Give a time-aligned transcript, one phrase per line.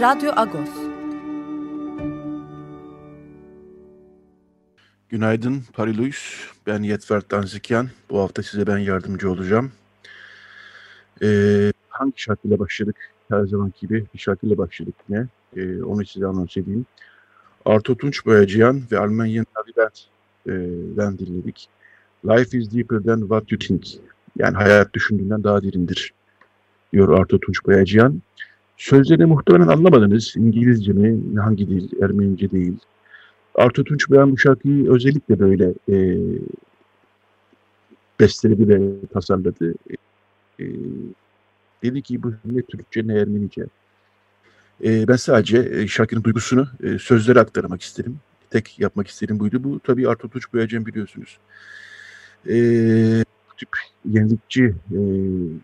[0.00, 0.68] Radyo Agos.
[5.08, 6.50] Günaydın Parilus.
[6.66, 7.88] Ben Yetvert Danzikyan.
[8.10, 9.72] Bu hafta size ben yardımcı olacağım.
[11.22, 12.96] Ee, hangi şarkıyla başladık?
[13.28, 15.26] Her zaman gibi bir şarkıyla başladık ne?
[15.56, 16.86] Ee, onu size anons edeyim.
[17.64, 21.68] Arto Tunç Boyacıyan ve Almanya'nın Navigat'den dinledik.
[22.24, 23.86] Life is deeper than what you think.
[24.38, 26.12] Yani hayat düşündüğünden daha derindir
[26.92, 28.22] diyor Arto Tunç Boyacıyan.
[28.76, 30.36] Sözlerini muhtemelen anlamadınız.
[30.36, 32.78] İngilizce mi, hangi dil, Ermenice değil.
[33.54, 36.18] Arto Tunç Beyan bu şarkıyı özellikle böyle e,
[38.20, 39.74] besteledi ve tasarladı.
[40.60, 40.64] E,
[41.82, 43.66] dedi ki bu ne Türkçe ne Ermenice.
[44.84, 48.18] E, ben sadece e, şarkının duygusunu e, sözlere aktarmak isterim.
[48.50, 49.64] Tek yapmak istediğim buydu.
[49.64, 51.38] Bu tabii Arto Tunç Boyacıyan biliyorsunuz.
[52.48, 52.56] E,
[53.56, 53.68] tip
[54.04, 54.98] yenilikçi e,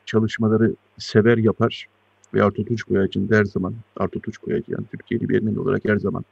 [0.07, 1.89] çalışmaları sever yapar
[2.35, 5.97] ve Arto Tunç Boyacı'nın her zaman, Arto Tunç Boyacı yani Türkiye'li bir Ermeni olarak her
[5.97, 6.25] zaman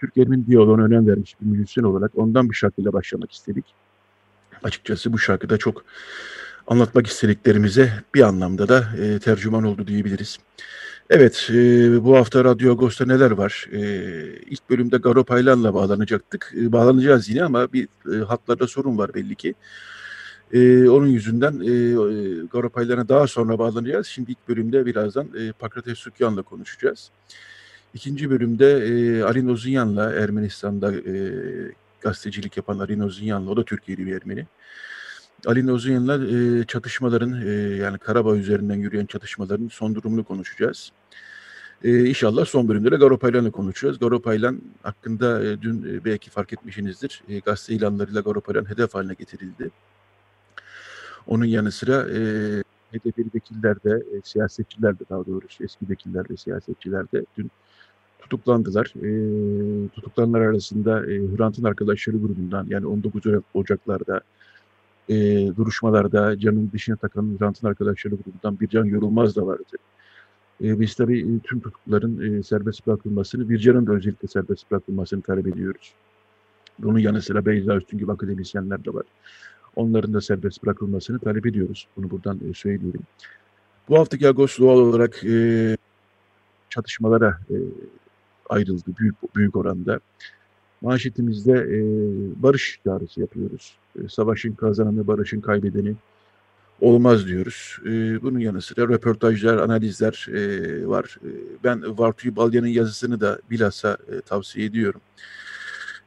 [0.00, 3.64] Türk Ermeni diyaloğuna önem vermiş bir müzisyen olarak ondan bir şarkıyla başlamak istedik.
[4.62, 5.84] Açıkçası bu şarkıda çok
[6.66, 10.38] anlatmak istediklerimize bir anlamda da e, tercüman oldu diyebiliriz.
[11.10, 11.54] Evet, e,
[12.04, 13.68] bu hafta Radyo Agos'ta neler var?
[13.72, 13.80] E,
[14.46, 16.52] ilk bölümde Garo Paylan'la bağlanacaktık.
[16.56, 19.54] E, bağlanacağız yine ama bir e, hatlarda sorun var belli ki.
[20.54, 21.74] E, onun yüzünden e,
[22.52, 24.06] Garo Paylan'a daha sonra bağlanacağız.
[24.06, 27.10] Şimdi ilk bölümde birazdan e, Pakrates Sukyan'la konuşacağız.
[27.94, 31.32] İkinci bölümde e, Ali Nozunyan'la Ermenistan'da e,
[32.00, 34.46] gazetecilik yapan Ali Nozunyan'la, o da Türkiye'li bir Ermeni.
[35.46, 40.92] Ali Nozunyan'la e, çatışmaların e, yani Karabağ üzerinden yürüyen çatışmaların son durumunu konuşacağız.
[41.84, 43.98] E, inşallah son bölümde de Garopaylan'la konuşacağız.
[43.98, 47.22] Garopaylan hakkında e, dün e, belki fark etmişsinizdir.
[47.28, 49.70] E, gazete ilanlarıyla Garopaylan hedef haline getirildi.
[51.26, 52.20] Onun yanı sıra e,
[52.92, 57.50] HDP'li vekiller de, e, siyasetçiler de daha doğrusu eski vekiller de siyasetçiler de dün
[58.18, 58.94] tutuklandılar.
[59.02, 59.08] E,
[59.88, 63.22] tutuklananlar arasında e, Hrant'ın arkadaşları grubundan yani 19
[63.54, 64.20] Ocaklar'da
[65.08, 65.14] e,
[65.56, 69.76] duruşmalarda canın dışına takan Hrant'ın arkadaşları grubundan bir can yorulmaz da vardı.
[70.62, 75.46] E, biz tabii tüm tutukluların e, serbest bırakılmasını, bir canın da özellikle serbest bırakılmasını talep
[75.46, 75.92] ediyoruz.
[76.78, 79.04] Bunun yanı sıra Beyza Üstün gibi akademisyenler de var.
[79.76, 81.86] Onların da serbest bırakılmasını talep ediyoruz.
[81.96, 83.02] Bunu buradan e.
[83.88, 85.76] Bu haftaki Agos doğal olarak e,
[86.70, 87.56] çatışmalara e,
[88.48, 90.00] ayrıldı büyük büyük oranda.
[90.80, 91.78] Manşetimizde e,
[92.42, 93.74] barış çağrısı yapıyoruz.
[94.04, 95.94] E, savaşın kazananı, barışın kaybedeni
[96.80, 97.78] olmaz diyoruz.
[97.86, 101.18] E, bunun yanı sıra röportajlar, analizler e, var.
[101.24, 101.30] E,
[101.64, 105.00] ben Vartuy Balyan'ın yazısını da bilhassa e, tavsiye ediyorum.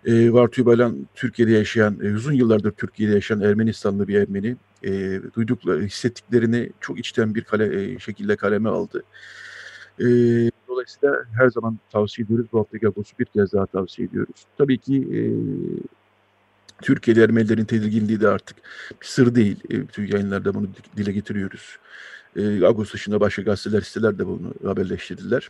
[0.08, 4.56] E, Vartuy Balyan Türkiye'de yaşayan, e, uzun yıllardır Türkiye'de yaşayan Ermenistanlı bir Ermeni.
[4.84, 9.04] E, duydukları, hissettiklerini çok içten bir kale, e, şekilde kaleme aldı.
[10.00, 10.06] E,
[10.68, 12.48] dolayısıyla her zaman tavsiye ediyoruz.
[12.54, 14.46] Bu haftaki Agos'u bir kez daha tavsiye ediyoruz.
[14.58, 15.22] Tabii ki e,
[16.82, 18.58] Türkiye'li Ermenilerin tedirginliği de artık
[19.02, 19.58] bir sır değil.
[19.72, 21.78] E, bütün yayınlarda bunu dile getiriyoruz.
[22.36, 25.50] E, Agos dışında başka gazeteler, siteler de bunu haberleştirdiler.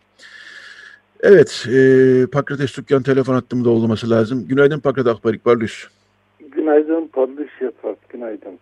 [1.24, 4.48] Evet, e, Pakrates Tükkan telefon hattımda olması lazım.
[4.48, 5.88] Günaydın Pakrat Akbarik Barlus.
[6.40, 8.60] Günaydın Parlus Yatak, günaydın.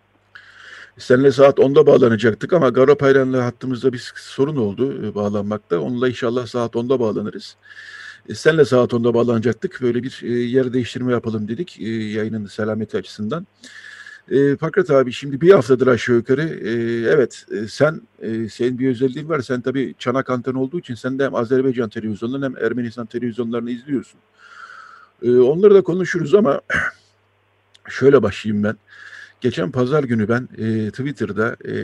[0.98, 5.80] Seninle saat 10'da bağlanacaktık ama Garo Paylan'la hattımızda bir sorun oldu e, bağlanmakta.
[5.80, 7.56] Onunla inşallah saat 10'da bağlanırız.
[8.28, 9.78] E, senle saat 10'da bağlanacaktık.
[9.82, 13.46] Böyle bir e, yer değiştirme yapalım dedik e, yayının selameti açısından.
[14.30, 16.70] E, Pakrat abi şimdi bir haftadır aşağı yukarı e,
[17.14, 19.40] evet e, sen e, senin bir özelliğin var.
[19.40, 24.20] Sen tabii çanak anten olduğu için sen de hem Azerbaycan televizyonlarını hem Ermenistan televizyonlarını izliyorsun.
[25.22, 26.60] E, onları da konuşuruz ama
[27.88, 28.76] şöyle başlayayım ben.
[29.40, 31.74] Geçen pazar günü ben e, Twitter'da e,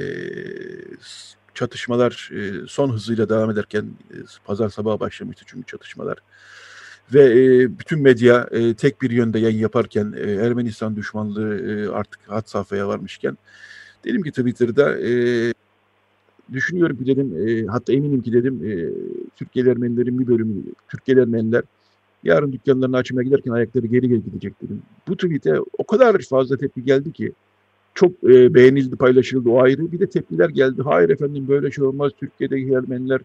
[1.54, 6.18] çatışmalar e, son hızıyla devam ederken e, pazar sabahı başlamıştı çünkü çatışmalar.
[7.14, 12.20] Ve e, bütün medya e, tek bir yönde yayın yaparken e, Ermenistan düşmanlığı e, artık
[12.26, 13.38] hat safhaya varmışken
[14.04, 15.12] dedim ki Twitter'da e,
[16.52, 18.72] düşünüyorum ki dedim e, hatta eminim ki dedim e,
[19.36, 21.62] Türkiye Ermenilerin bir bölümü Türkiye Ermeniler
[22.24, 24.82] yarın dükkanlarını açmaya giderken ayakları geri geri gidecek dedim.
[25.08, 27.32] Bu tweet'e o kadar fazla tepki geldi ki
[27.94, 29.92] çok e, beğenildi, paylaşıldı o ayrı.
[29.92, 30.82] Bir de tepkiler geldi.
[30.82, 32.12] Hayır efendim böyle şey olmaz.
[32.20, 33.20] Türkiye'deki Ermeniler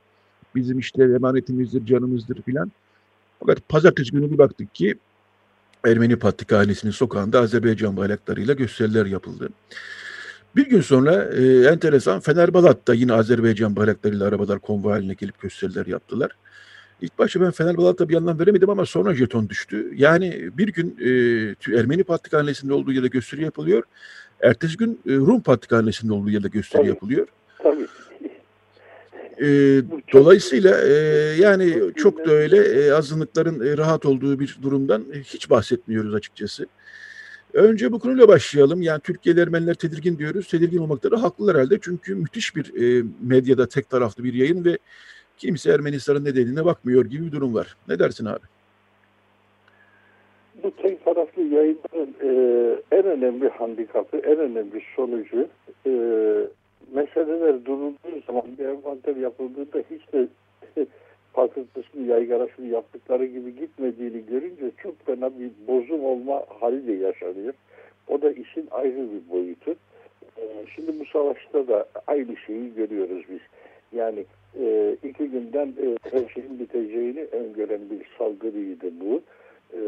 [0.56, 2.72] bizim işte emanetimizdir, canımızdır filan.
[3.40, 4.96] Fakat pazartesi günü bir baktık ki
[5.86, 9.50] Ermeni Patrikhanesi'nin sokağında Azerbaycan bayraklarıyla gösteriler yapıldı.
[10.56, 16.32] Bir gün sonra e, enteresan Fenerbalat'ta yine Azerbaycan bayraklarıyla arabalar konvoy haline gelip gösteriler yaptılar.
[17.02, 19.92] İlk başta ben Fenerbalat'a bir anlam veremedim ama sonra jeton düştü.
[19.96, 21.10] Yani bir gün e,
[21.80, 23.84] Ermeni Patrikhanesi'nin olduğu yerde gösteri yapılıyor.
[24.42, 26.90] Ertesi gün e, Rum Patrikhanesi'nin olduğu yerde gösteri Tabii.
[26.90, 27.28] yapılıyor.
[27.64, 27.88] Tabii.
[29.42, 29.48] E,
[30.14, 30.94] dolayısıyla e,
[31.42, 36.68] yani çok da öyle e, azınlıkların e, rahat olduğu bir durumdan e, hiç bahsetmiyoruz açıkçası.
[37.54, 38.82] Önce bu konuyla başlayalım.
[38.82, 40.48] Yani Türkiye'li Ermeniler tedirgin diyoruz.
[40.48, 41.78] Tedirgin olmakları haklılar herhalde.
[41.82, 44.78] Çünkü müthiş bir e, medyada tek taraflı bir yayın ve
[45.38, 47.78] kimse Ermenistan'ın ne dediğine bakmıyor gibi bir durum var.
[47.88, 48.46] Ne dersin abi?
[50.64, 52.30] Bu tek taraflı yayınların e,
[52.92, 55.48] en önemli handikapı, en önemli sonucu
[55.86, 55.92] e,
[56.94, 60.28] meseleler durulduğu zaman bir envanter yapıldığında hiç de
[61.34, 67.54] patırtısını, yaygarasını yaptıkları gibi gitmediğini görünce çok fena bir bozum olma hali de yaşanıyor.
[68.08, 69.76] O da işin ayrı bir boyutu.
[70.38, 70.44] E,
[70.76, 73.40] şimdi bu savaşta da aynı şeyi görüyoruz biz.
[73.92, 74.26] Yani
[74.60, 79.22] e, iki günden e, her şeyin biteceğini öngören bir saldırıydı bu.
[79.74, 79.82] E,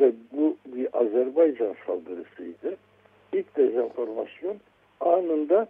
[0.00, 2.76] ve bu bir Azerbaycan saldırısıydı.
[3.32, 4.56] İlk dezenformasyon
[5.00, 5.68] anında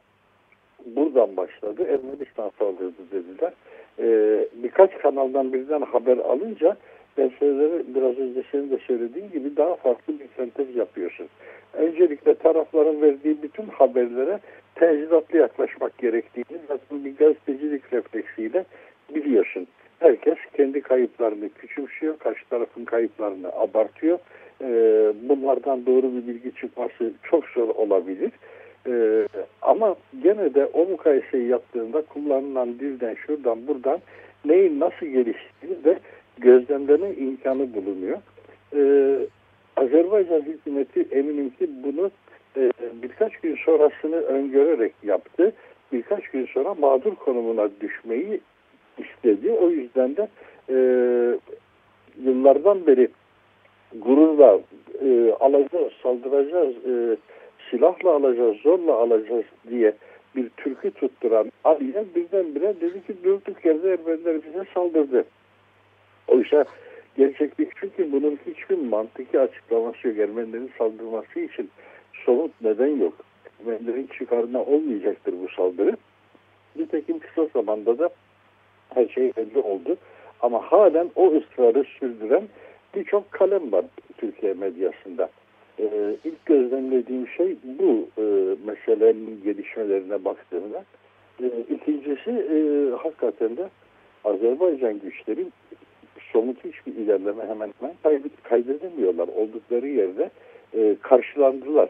[0.87, 1.83] buradan başladı.
[1.83, 3.53] Ermenistan saldırdı dediler.
[3.99, 6.77] Ee, birkaç kanaldan birden haber alınca
[7.19, 11.29] ben sözleri biraz önce senin de söylediğin gibi daha farklı bir sentez yapıyorsun.
[11.73, 14.39] Öncelikle tarafların verdiği bütün haberlere
[14.75, 18.65] tencidatlı yaklaşmak gerektiğini zaten bir gazetecilik refleksiyle
[19.15, 19.67] biliyorsun.
[19.99, 24.19] Herkes kendi kayıplarını küçümsüyor, karşı tarafın kayıplarını abartıyor.
[24.63, 28.31] Ee, bunlardan doğru bir bilgi çıkması çok zor olabilir.
[28.89, 29.29] Ee,
[29.63, 34.01] ama gene de o mukayeseyi yaptığında kullanılan dilden şuradan buradan
[34.45, 35.99] neyin nasıl geliştiğini de
[36.39, 38.19] gözlemleme imkanı bulunuyor.
[38.75, 39.19] Ee,
[39.77, 42.11] Azerbaycan hükümeti eminim ki bunu
[42.57, 42.71] e,
[43.03, 45.53] birkaç gün sonrasını öngörerek yaptı.
[45.93, 48.41] Birkaç gün sonra mağdur konumuna düşmeyi
[48.99, 49.53] istedi.
[49.53, 50.29] O yüzden de
[50.71, 50.77] e,
[52.25, 53.09] yıllardan beri
[53.97, 54.61] gururla
[55.05, 57.17] e, alacağız, saldıracağız, e,
[57.71, 59.93] silahla alacağız, zorla alacağız diye
[60.37, 65.25] bir türkü tutturan Aliye birdenbire dedi ki durduk yerde Ermeniler bize saldırdı.
[66.29, 66.65] Oysa
[67.17, 70.19] gerçeklik çünkü bunun hiçbir mantıki açıklaması yok.
[70.19, 71.71] Ermenilerin saldırması için
[72.25, 73.15] somut neden yok.
[73.61, 75.97] Ermenilerin çıkarına olmayacaktır bu saldırı.
[76.77, 78.11] Nitekim kısa zamanda da
[78.95, 79.97] her şey belli oldu.
[80.41, 82.49] Ama halen o ısrarı sürdüren
[82.95, 83.85] birçok kalem var
[84.17, 85.31] Türkiye medyasında.
[85.81, 88.23] Ee, ilk gözlemlediğim şey bu e,
[88.67, 90.85] meselenin gelişmelerine baktığımda.
[91.43, 93.69] Ee, ikincisi e, hakikaten de
[94.25, 95.47] Azerbaycan güçleri
[96.33, 99.29] somut hiçbir ilerleme hemen hemen kaydedemiyorlar.
[99.29, 100.31] Oldukları yerde
[100.75, 101.89] e, karşılandılar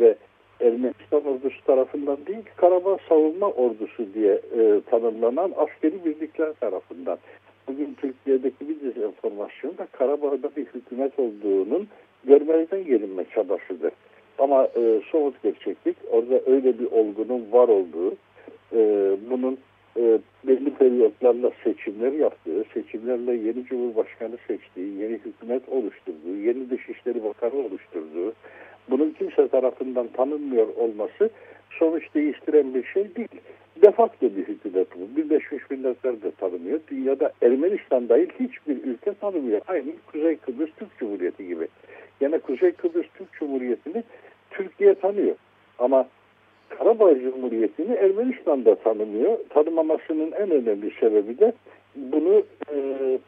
[0.00, 0.14] ve
[0.60, 7.18] Ermenistan ordusu tarafından değil Karabağ Savunma Ordusu diye e, tanımlanan askeri birlikler tarafından.
[7.68, 11.88] Bugün Türkiye'deki bir dezenformasyon da Karabağ'da bir hükümet olduğunun
[12.28, 13.92] görmezden gelinme çabasıdır.
[14.38, 18.12] Ama e, somut gerçeklik orada öyle bir olgunun var olduğu,
[18.72, 18.80] e,
[19.30, 19.58] bunun
[19.96, 27.54] e, belli periyotlarla seçimler yaptığı, seçimlerle yeni cumhurbaşkanı seçtiği, yeni hükümet oluşturduğu, yeni dışişleri bakanı
[27.54, 28.32] oluşturduğu,
[28.90, 31.30] bunun kimse tarafından tanınmıyor olması
[31.70, 33.40] sonuç değiştiren bir şey değil.
[33.82, 35.16] De facto bir hükümet bu.
[35.16, 36.80] Birleşmiş Milletler de tanımıyor.
[36.88, 39.60] Dünyada Ermenistan dahil hiçbir ülke tanımıyor.
[39.66, 41.68] Aynı Kuzey Kıbrıs Türk Cumhuriyeti gibi.
[42.20, 44.02] Yine Kuzey Kıbrıs Türk Cumhuriyeti'ni
[44.50, 45.36] Türkiye tanıyor.
[45.78, 46.06] Ama
[46.68, 49.38] Karabağ Cumhuriyeti'ni Ermenistan da tanımıyor.
[49.48, 51.52] Tanımamasının en önemli sebebi de
[51.96, 53.18] bunu e,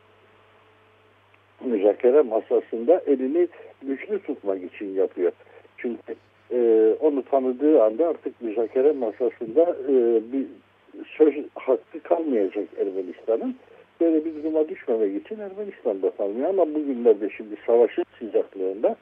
[1.64, 3.48] müzakere masasında elini
[3.82, 5.32] güçlü tutmak için yapıyor.
[5.76, 6.14] Çünkü
[6.52, 9.92] e, onu tanıdığı anda artık müzakere masasında e,
[10.32, 10.46] bir
[11.06, 13.56] söz hakkı kalmayacak Ermenistan'ın.
[14.00, 18.96] Böyle bir duruma düşmemek için Ermenistan da tanımıyor ama bugünlerde şimdi savaşın sıcaklığında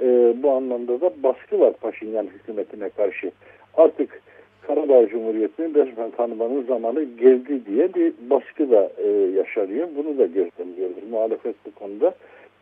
[0.00, 3.30] e, bu anlamda da baskı var Paşinyan hükümetine karşı.
[3.74, 4.22] Artık
[4.62, 9.88] Karabağ Cumhuriyeti'ni resmen tanımanın zamanı geldi diye bir baskı da e, yaşanıyor.
[9.96, 11.10] Bunu da gözlemliyoruz.
[11.10, 12.14] Muhalefet bu konuda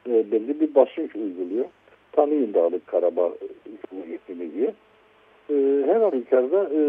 [0.08, 1.64] e, belli bir basınç uyguluyor.
[2.12, 3.30] Tanıyın Dağlık Karabağ
[3.90, 4.74] Cumhuriyeti'ni diye.
[5.50, 6.80] E, her halükarda e,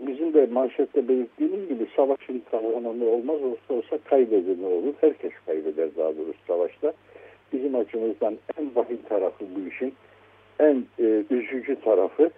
[0.00, 4.94] bizim de manşette belirttiğimiz gibi savaşın kazananı olmaz olsa olsa kaybedeni olur.
[5.00, 6.92] Herkes kaybeder daha doğrusu savaşta.
[7.52, 9.94] Bizim açımızdan en vahim tarafı bu işin
[10.60, 12.30] en e, üzücü tarafı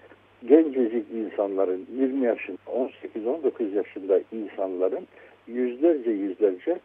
[0.49, 5.07] gencecik insanların 20 yaşında, 18-19 yaşında insanların
[5.47, 6.79] yüzlerce yüzlerce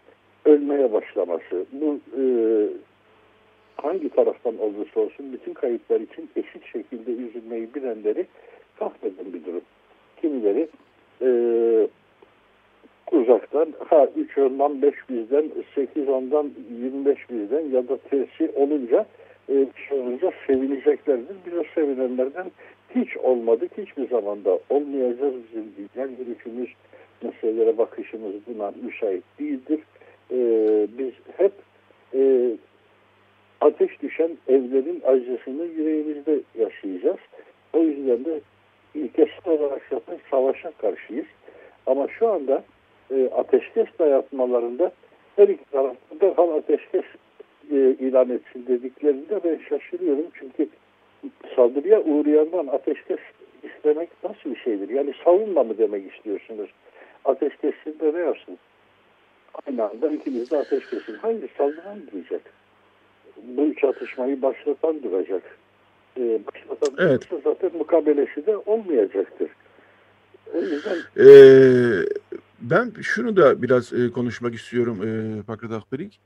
[0.45, 1.65] ölmeye başlaması.
[1.71, 2.23] Bu e,
[3.75, 8.25] hangi taraftan olursa olsun bütün kayıplar için eşit şekilde üzülmeyi bilenleri
[8.79, 9.61] kahveden bir durum.
[10.21, 10.67] Kimileri
[11.21, 11.29] e,
[13.11, 15.45] uzaktan ha 3 ondan 5 bizden
[15.75, 19.05] 8 ondan 25 bizden ya da tersi olunca
[19.49, 21.35] e, şey olunca sevineceklerdir.
[21.45, 22.51] Biz o sevinenlerden
[22.95, 23.71] hiç olmadık.
[23.77, 25.33] Hiçbir zamanda olmayacağız.
[25.49, 26.69] Bizim dünya görüşümüz,
[27.21, 29.79] meselelere bakışımız buna müsait değildir.
[30.31, 30.37] E,
[30.97, 31.51] biz hep
[32.13, 32.51] e,
[33.61, 37.19] ateş düşen evlerin acısını yüreğimizde yaşayacağız.
[37.73, 38.41] O yüzden de
[38.95, 41.25] ilkesel olarak zaten savaşa karşıyız.
[41.85, 42.63] Ama şu anda
[43.11, 44.91] e, ateşkes dayatmalarında
[45.35, 47.05] her iki tarafta derhal ateşkes
[47.71, 50.25] e, ilan etsin dediklerinde ben şaşırıyorum.
[50.33, 50.69] Çünkü
[51.55, 53.19] saldırıya uğrayandan ateşkes
[53.63, 54.89] istemek nasıl bir şeydir?
[54.89, 56.69] Yani savunma mı demek istiyorsunuz?
[57.25, 58.57] Ateşkesinde ne yapsın?
[59.67, 61.15] Aynı anda ikimiz de ateşkesin.
[61.21, 62.41] Hayır saldıran diyecek.
[63.43, 65.58] Bu çatışmayı başlatan duracak.
[66.19, 67.27] Başlatan evet.
[67.43, 69.49] zaten mukabelesi de olmayacaktır.
[70.53, 70.97] O yüzden...
[71.19, 72.05] Ee,
[72.61, 76.19] ben şunu da biraz e, konuşmak istiyorum e, Pakrat Akberik.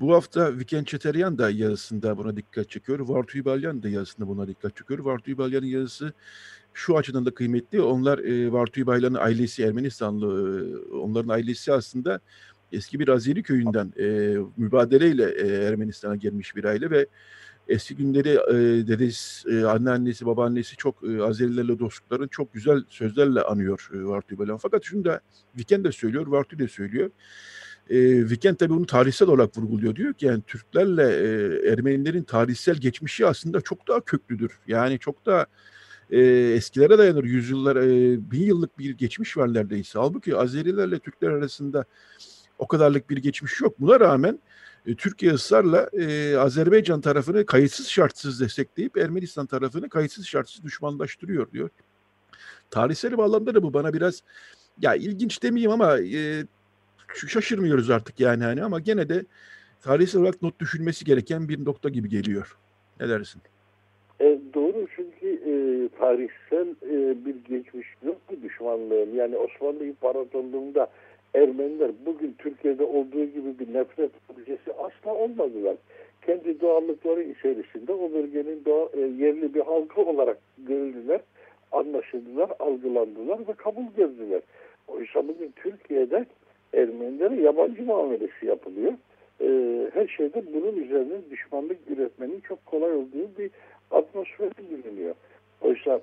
[0.00, 2.98] Bu hafta Viken Çeteryan da yazısında buna dikkat çekiyor.
[3.00, 4.98] Vartu İbalyan da yazısında buna dikkat çekiyor.
[4.98, 6.12] Vartu İbalyan'ın yazısı
[6.74, 7.80] şu açıdan da kıymetli.
[7.80, 10.26] Onlar e, Vartu İbalyan'ın ailesi Ermenistanlı.
[10.26, 12.20] E, onların ailesi aslında
[12.72, 17.06] eski bir Azeri köyünden e, mübadeleyle e, Ermenistan'a gelmiş bir aile ve
[17.68, 23.90] eski günleri e, dedesi, e, anneannesi, babaannesi çok e, Azerilerle dostlukların çok güzel sözlerle anıyor
[23.94, 24.56] e, Vartu İbalyan.
[24.56, 25.20] Fakat şunu da
[25.58, 27.10] Viken de söylüyor, Vartu de söylüyor.
[27.90, 27.96] E,
[28.30, 29.96] Viken tabi bunu tarihsel olarak vurguluyor.
[29.96, 34.58] Diyor ki yani Türklerle e, Ermenilerin tarihsel geçmişi aslında çok daha köklüdür.
[34.66, 35.46] Yani çok daha
[36.10, 36.20] e,
[36.54, 37.24] eskilere dayanır.
[37.24, 39.98] Yüzyıllar, e, bin yıllık bir geçmiş var neredeyse.
[39.98, 41.84] Halbuki Azerilerle Türkler arasında
[42.58, 43.80] o kadarlık bir geçmiş yok.
[43.80, 44.38] Buna rağmen
[44.86, 51.70] e, Türkiye ısrarla e, Azerbaycan tarafını kayıtsız şartsız destekleyip Ermenistan tarafını kayıtsız şartsız düşmanlaştırıyor diyor.
[52.70, 54.22] Tarihsel bağlamda da bu bana biraz
[54.80, 56.44] ya ilginç demeyeyim ama e,
[57.28, 59.24] şaşırmıyoruz artık yani hani ama gene de
[59.80, 62.56] tarihsel olarak not düşülmesi gereken bir nokta gibi geliyor.
[63.00, 63.42] Ne dersin?
[64.20, 65.52] E, doğru çünkü e,
[65.98, 69.14] tarihsel e, bir geçmiş yok bu düşmanlığın.
[69.14, 70.90] Yani Osmanlı İmparatorluğu'nda
[71.34, 75.76] Ermeniler bugün Türkiye'de olduğu gibi bir nefret objesi asla olmadılar.
[76.26, 81.20] Kendi doğallıkları içerisinde o bölgenin doğa, e, yerli bir halkı olarak görüldüler,
[81.72, 84.40] anlaşıldılar, algılandılar ve kabul gördüler.
[84.88, 86.26] Oysa bugün Türkiye'de
[86.74, 88.92] Ermenilere yabancı muamelesi yapılıyor.
[89.40, 89.46] E,
[89.94, 93.50] her şeyde bunun üzerine düşmanlık üretmenin çok kolay olduğu bir
[93.90, 95.14] atmosfer biliniyor.
[95.60, 96.00] Oysa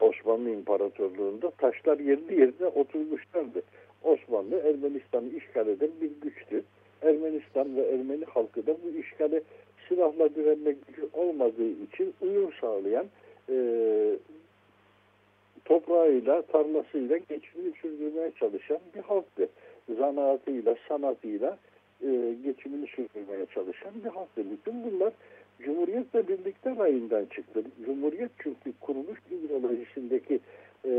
[0.00, 3.62] Osmanlı İmparatorluğu'nda taşlar yerli yerine oturmuşlardı.
[4.04, 6.64] Osmanlı Ermenistan'ı işgal eden bir güçtü.
[7.02, 9.42] Ermenistan ve Ermeni halkı da bu işgale
[9.88, 13.06] silahla direnmek gücü olmadığı için uyum sağlayan
[13.48, 13.56] e,
[15.64, 19.48] toprağıyla, tarlasıyla geçimini sürdürmeye çalışan bir halktı.
[19.98, 21.58] Zanaatıyla, sanatıyla
[22.02, 24.44] e, geçimini sürdürmeye çalışan bir halktı.
[24.50, 25.12] Bütün bunlar
[25.60, 27.62] Cumhuriyet'le birlikte rayından çıktı.
[27.84, 30.40] Cumhuriyet çünkü kuruluş ideolojisindeki
[30.84, 30.90] e,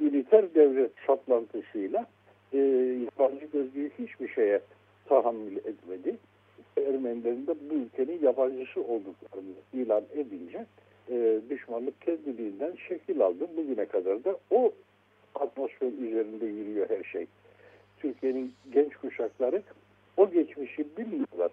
[0.00, 2.06] militer devlet saplantısıyla
[2.52, 4.60] e, yabancı gözlüğü hiçbir şeye
[5.08, 6.16] tahammül etmedi.
[6.76, 10.66] Ermenilerin de bu ülkenin yabancısı olduklarını ilan edince
[11.10, 13.48] e, düşmanlık kendiliğinden şekil aldı.
[13.56, 14.72] Bugüne kadar da o
[15.34, 17.26] atmosfer üzerinde yürüyor her şey.
[17.98, 19.62] Türkiye'nin genç kuşakları
[20.16, 21.50] o geçmişi bilmiyorlar.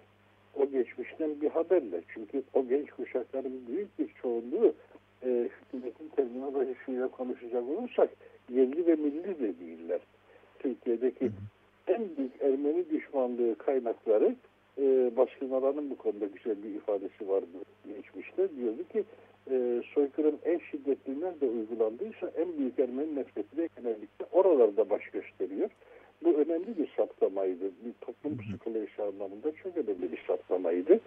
[0.54, 2.00] O geçmişten bir haberle.
[2.08, 4.74] Çünkü o genç kuşakların büyük bir çoğunluğu
[5.24, 8.10] e, hükümetin terminolojisiyle konuşacak olursak
[8.50, 10.00] yerli ve milli de değiller.
[10.58, 11.30] Türkiye'deki
[11.86, 14.34] en büyük Ermeni düşmanlığı kaynakları
[14.78, 17.46] e, Başkan Alan'ın bu konuda güzel bir ifadesi vardı
[17.86, 18.56] geçmişte.
[18.56, 19.04] Diyordu ki
[19.50, 25.70] e, soykırım en şiddetli nerede uygulandıysa en büyük Ermeni nefreti de genellikle oralarda baş gösteriyor.
[26.24, 27.64] Bu önemli bir saptamaydı.
[27.64, 31.00] Bir toplum psikolojisi anlamında çok önemli bir saptamaydı.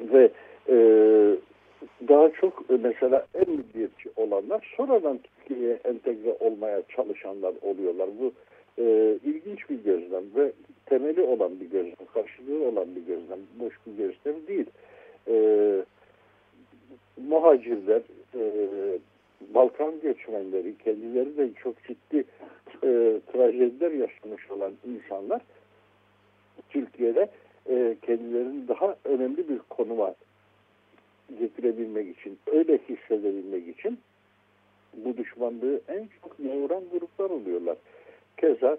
[0.00, 0.30] Ve
[0.68, 0.76] e,
[2.08, 8.08] daha çok e, mesela en milliyetçi olanlar sonradan Türkiye'ye entegre olmaya çalışanlar oluyorlar.
[8.20, 8.32] Bu
[8.78, 10.52] e, ilginç bir gözlem ve
[10.86, 14.66] temeli olan bir gözlem, karşılığı olan bir gözlem, boş bir gözlem değil.
[15.28, 15.36] E,
[17.28, 18.02] muhacirler,
[18.34, 18.42] e,
[19.54, 22.24] Balkan göçmenleri, kendileri de çok ciddi
[22.82, 25.42] e, trajediler yaşamış olan insanlar
[26.68, 27.28] Türkiye'de
[27.68, 30.14] e, kendilerini daha önemli bir konuma
[31.40, 33.98] getirebilmek için, öyle hissedebilmek için
[34.96, 37.76] bu düşmanlığı en çok yoğuran gruplar oluyorlar.
[38.36, 38.78] Keza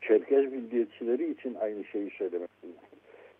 [0.00, 2.50] Çerkez milliyetçileri için aynı şeyi söylemek.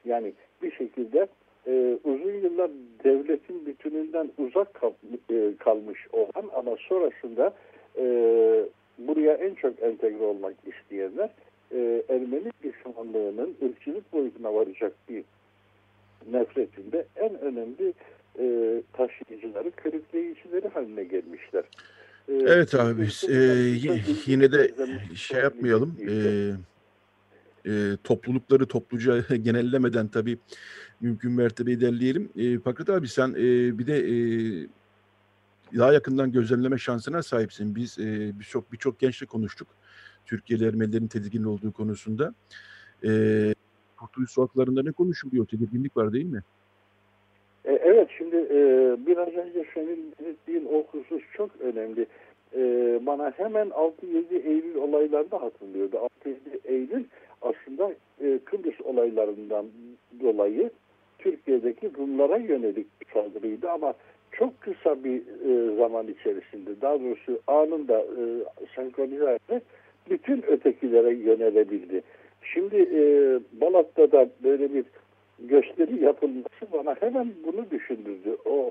[0.04, 0.32] Yani
[0.62, 1.26] bir şekilde
[1.66, 2.70] e, uzun yıllar
[3.04, 4.92] devletin bütününden uzak kal,
[5.30, 7.54] e, kalmış olan ama sonrasında
[7.98, 8.04] e,
[8.98, 11.30] buraya en çok entegre olmak isteyenler
[11.72, 15.24] e, Ermeni düşmanlığının ırkçılık boyutuna varacak bir
[16.32, 17.94] nefretinde en önemli
[18.38, 21.64] e, taşıyıcıları, körükleyicileri haline gelmişler.
[22.28, 23.34] E, Evet abi biz e,
[24.26, 24.74] yine de
[25.14, 25.96] şey yapmayalım.
[26.08, 26.14] E,
[27.70, 30.38] e, toplulukları topluca genellemeden tabii
[31.00, 32.28] mümkün mertebe ilerleyelim.
[32.36, 34.16] E, Fakret abi sen e, bir de e,
[35.78, 37.74] daha yakından gözlemleme şansına sahipsin.
[37.74, 39.68] Biz e, birçok birçok gençle konuştuk.
[40.26, 42.34] Türkiye'li Ermenilerin tedirgin olduğu konusunda.
[43.04, 43.10] E,
[44.00, 45.46] Kurtuluş sokaklarında ne konuşuluyor?
[45.46, 46.42] Tedirginlik var değil mi?
[47.64, 48.58] E, Evet şimdi e,
[49.06, 52.06] biraz önce senin belirttiğin o husus çok önemli.
[52.56, 52.60] E,
[53.06, 53.92] bana hemen 6-7
[54.44, 55.96] Eylül olaylarını hatırlıyordu.
[56.24, 56.34] 6-7
[56.64, 57.04] Eylül
[57.42, 59.66] aslında e, Kıbrıs olaylarından
[60.20, 60.70] dolayı
[61.18, 63.94] Türkiye'deki Rumlara yönelik bir saldırıydı ama
[64.32, 68.22] çok kısa bir e, zaman içerisinde daha doğrusu anında e,
[68.74, 69.38] senkronize
[70.10, 72.02] bütün ötekilere yönelebildi.
[72.54, 73.00] Şimdi e,
[73.60, 74.84] Balat'ta da böyle bir
[75.38, 78.36] gösteri yapılması bana hemen bunu düşündürdü.
[78.44, 78.70] O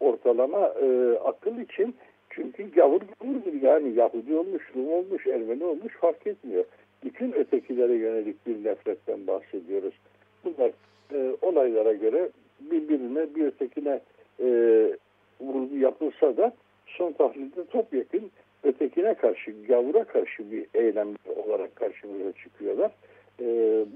[0.00, 1.94] ortalama e, akıl için
[2.30, 6.64] çünkü gavur gavurdur yani Yahudi olmuş, Rum olmuş, Ermeni olmuş fark etmiyor.
[7.04, 9.94] Bütün ötekilere yönelik bir nefretten bahsediyoruz.
[10.44, 10.70] Bunlar
[11.14, 12.28] e, olaylara göre
[12.60, 14.00] birbirine bir ötekine
[14.40, 14.46] e,
[15.40, 16.52] vurgu yapılsa da
[16.86, 18.30] son tahlilde topyekun
[18.64, 22.90] ötekine karşı, gavura karşı bir eylem olarak karşımıza çıkıyorlar.
[23.40, 23.46] E,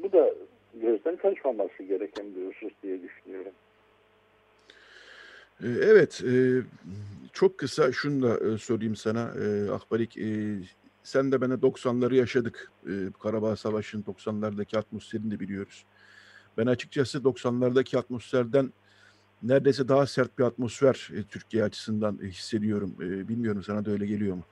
[0.02, 0.34] bu da
[0.74, 3.52] gözden kaçmaması gereken bir husus diye düşünüyorum.
[5.62, 6.62] E, Evet, e,
[7.32, 10.18] çok kısa şunu da e, sorayım sana e, Akbarik.
[11.02, 12.72] Sen de bana 90'ları yaşadık.
[13.22, 15.84] Karabağ Savaşı'nın 90'lardaki atmosferini de biliyoruz.
[16.58, 18.72] Ben açıkçası 90'lardaki atmosferden
[19.42, 22.94] neredeyse daha sert bir atmosfer Türkiye açısından hissediyorum.
[23.00, 24.42] Bilmiyorum sana da öyle geliyor mu?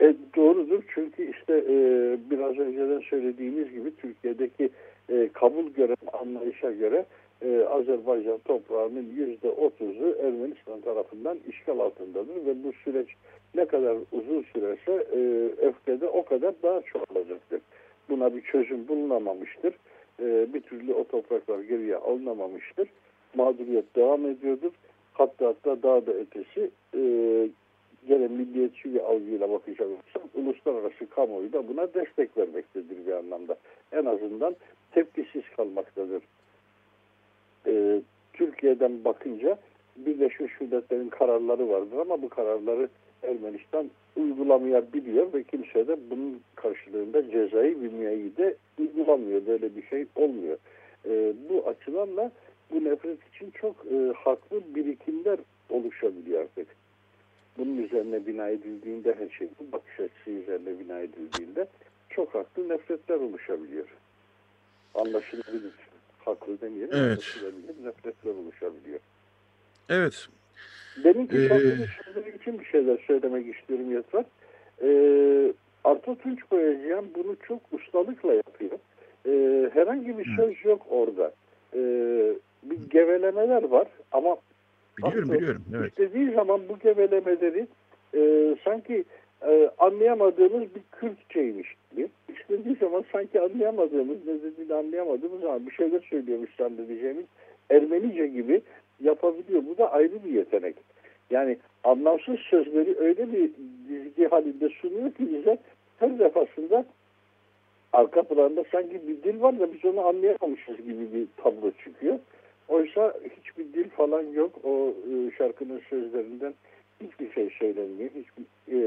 [0.00, 1.19] E, doğrudur çünkü
[1.50, 4.70] işte e, biraz önceden söylediğimiz gibi Türkiye'deki
[5.08, 7.04] e, kabul gören anlayışa göre
[7.42, 13.08] e, Azerbaycan toprağının yüzde otuzu Ermenistan tarafından işgal altındadır ve bu süreç
[13.54, 15.20] ne kadar uzun sürerse e,
[15.66, 17.60] öfkede o kadar daha çoğalacaktır.
[18.08, 19.74] Buna bir çözüm bulunamamıştır.
[20.22, 22.88] E, bir türlü o topraklar geriye alınamamıştır.
[23.34, 24.72] Mağduriyet devam ediyordur.
[25.12, 27.00] Hatta hatta daha da ötesi e,
[28.08, 33.56] gene milliyetçi bir algıyla bakacak olursak uluslararası kamuoyu da buna destek vermektedir bir anlamda.
[33.92, 34.56] En azından
[34.92, 36.22] tepkisiz kalmaktadır.
[37.66, 38.00] Ee,
[38.32, 39.58] Türkiye'den bakınca
[39.96, 42.88] Birleşmiş Milletler'in kararları vardır ama bu kararları
[43.22, 49.46] Ermenistan uygulamayabiliyor ve kimse de bunun karşılığında cezayı bilmeyi de uygulamıyor.
[49.46, 50.58] Böyle bir şey olmuyor.
[51.06, 52.30] Ee, bu açılarla
[52.72, 55.38] bu nefret için çok e, haklı birikimler
[55.70, 56.79] oluşabiliyor artık
[57.58, 61.66] bunun üzerine bina edildiğinde her şey bu bakış açısı üzerine bina edildiğinde
[62.10, 63.86] çok haklı nefretler oluşabiliyor.
[64.94, 65.72] Anlaşılabilir.
[66.18, 66.90] Haklı demeyelim.
[66.94, 67.36] Evet.
[67.84, 69.00] Nefretler oluşabiliyor.
[69.88, 70.28] Evet.
[71.04, 74.26] Benimki Ee, şahsının sözleri için bir şeyler söylemek istiyorum Yatrak.
[74.82, 75.52] Ee,
[75.84, 78.78] Arto Tunç Boyacıyan bunu çok ustalıkla yapıyor.
[79.26, 81.32] Ee, herhangi bir söz yok orada.
[81.74, 82.32] Ee,
[82.62, 84.36] bir gevelemeler var ama
[85.02, 85.62] Biliyorum Aslında biliyorum.
[85.76, 85.88] Evet.
[85.88, 87.66] İstediği zaman bu gevelemeleri
[88.14, 89.04] e, sanki
[89.46, 92.08] e, anlayamadığımız bir Kürtçeymiş gibi.
[92.28, 97.24] İstediği zaman sanki anlayamadığımız, ne dediğini anlayamadığımız ama bir şeyler söylüyormuş zannedeceğimiz
[97.70, 98.62] Ermenice gibi
[99.00, 99.62] yapabiliyor.
[99.66, 100.76] Bu da ayrı bir yetenek.
[101.30, 103.50] Yani anlamsız sözleri öyle bir
[103.88, 105.58] dizgi halinde sunuyor ki bize
[105.98, 106.84] her defasında
[107.92, 112.18] arka planda sanki bir dil var da biz onu anlayamamışız gibi bir tablo çıkıyor.
[112.70, 114.64] Oysa hiçbir dil falan yok.
[114.64, 116.54] O e, şarkının sözlerinden
[117.00, 118.10] hiçbir şey söylenmiyor.
[118.10, 118.80] Hiçbir e,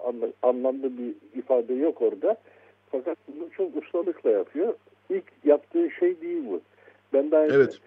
[0.00, 2.36] anla, anlamlı bir ifade yok orada.
[2.90, 4.74] Fakat bunu çok ustalıkla yapıyor.
[5.10, 6.60] İlk yaptığı şey değil bu.
[7.12, 7.78] Ben daha Evet.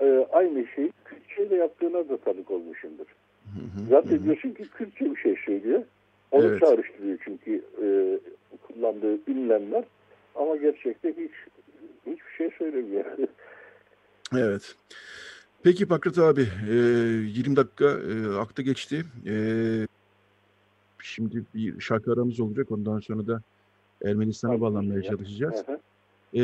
[0.00, 3.06] e, aynı şeyi Kürtçeyle yaptığına da tanık olmuşumdur.
[3.44, 4.24] Hı hı, Zaten hı.
[4.24, 5.82] diyorsun ki Kürtçe bir şey söylüyor.
[6.30, 6.60] Onu Evet.
[6.60, 7.86] çağrıştırıyor çünkü e,
[8.66, 9.84] kullandığı ünlemler.
[10.34, 11.32] Ama gerçekte hiç
[12.06, 13.04] hiçbir şey söylemiyor.
[14.38, 14.74] Evet.
[15.62, 19.04] Peki Pakrat abi, e, 20 dakika e, akta geçti.
[19.26, 19.86] E,
[21.02, 22.70] şimdi bir şarkı aramız olacak.
[22.70, 23.42] Ondan sonra da
[24.04, 25.62] Ermenistan'a bağlanmaya çalışacağız.
[26.34, 26.40] E,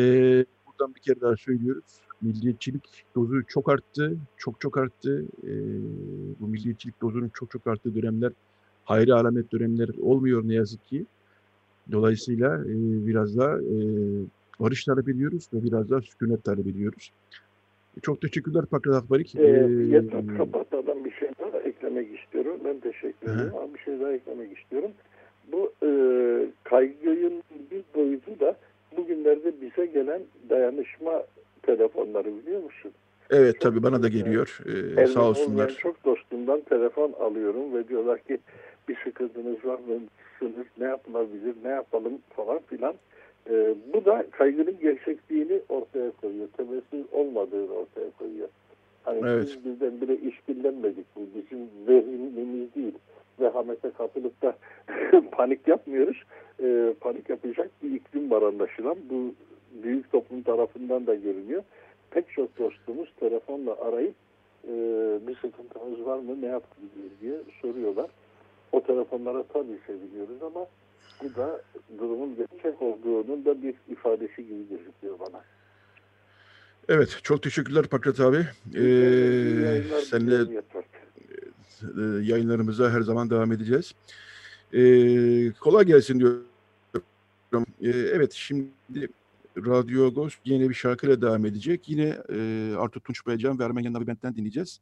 [0.66, 2.00] buradan bir kere daha söylüyoruz.
[2.22, 5.24] milliyetçilik dozu çok arttı, çok çok arttı.
[5.44, 5.53] E,
[6.40, 8.33] bu milliyetçilik dozunun çok çok arttığı dönemler
[8.85, 11.07] hayri alamet dönemler olmuyor ne yazık ki.
[11.92, 13.76] Dolayısıyla e, biraz da e,
[14.61, 17.12] barış talep ediyoruz ve biraz daha sükunet talep ediyoruz.
[18.03, 19.35] Çok teşekkürler Pakrat Akbarik.
[19.35, 19.42] Ee,
[19.88, 22.61] yeter kapatmadan bir şey daha eklemek istiyorum.
[22.64, 24.90] Ben teşekkür ederim ama bir şey daha eklemek istiyorum.
[25.53, 25.90] Bu e,
[26.64, 28.57] kaygının bir boyutu da
[28.96, 31.22] bugünlerde bize gelen dayanışma
[31.62, 32.90] telefonları biliyor musun?
[33.31, 34.59] Evet çok tabii bana da geliyor.
[34.96, 35.76] Ee, sağ olsunlar.
[35.79, 38.38] Çok dostumdan telefon alıyorum ve diyorlar ki
[38.88, 40.00] bir sıkıntınız var mı?
[40.79, 41.55] Ne yapılabilir?
[41.64, 42.94] Ne yapalım falan filan.
[43.50, 46.48] Ee, bu da kaygının gerçekliğini ortaya koyuyor.
[46.57, 48.48] Temelsiz olmadığını ortaya koyuyor.
[49.05, 49.44] Hani evet.
[49.44, 51.07] biz birdenbire işbirlenmedik.
[51.16, 52.94] Bu bizim vehimimiz değil.
[53.40, 54.57] Vehamete kapılıp da
[55.33, 56.22] panik yapmıyoruz.
[56.62, 58.96] Ee, panik yapacak bir iklim var anlaşılan.
[59.11, 59.35] Bu
[59.83, 61.62] büyük toplum tarafından da görünüyor.
[62.11, 64.14] Pek çok dostumuz telefonla arayıp
[64.68, 64.72] e,
[65.26, 68.11] bir sıkıntımız var mı ne yapabiliriz diye soruyorlar.
[68.72, 70.66] O telefonlara tabii seviniyoruz ama
[71.22, 71.62] bu da
[71.98, 75.40] durumun gerçek olduğunun da bir ifadesi gibi gözüküyor bana.
[76.88, 78.46] Evet, çok teşekkürler Pakrat abi.
[78.74, 80.62] Ee, seninle
[81.83, 83.94] e, yayınlarımıza her zaman devam edeceğiz.
[84.72, 86.46] Ee, kolay gelsin diyorum.
[87.52, 88.68] Ee, evet, şimdi
[89.56, 91.88] Radyo Agos yine bir şarkıyla devam edecek.
[91.88, 94.80] Yine e, Artur Tunç Baycan ve Ermen Nabibent'ten dinleyeceğiz.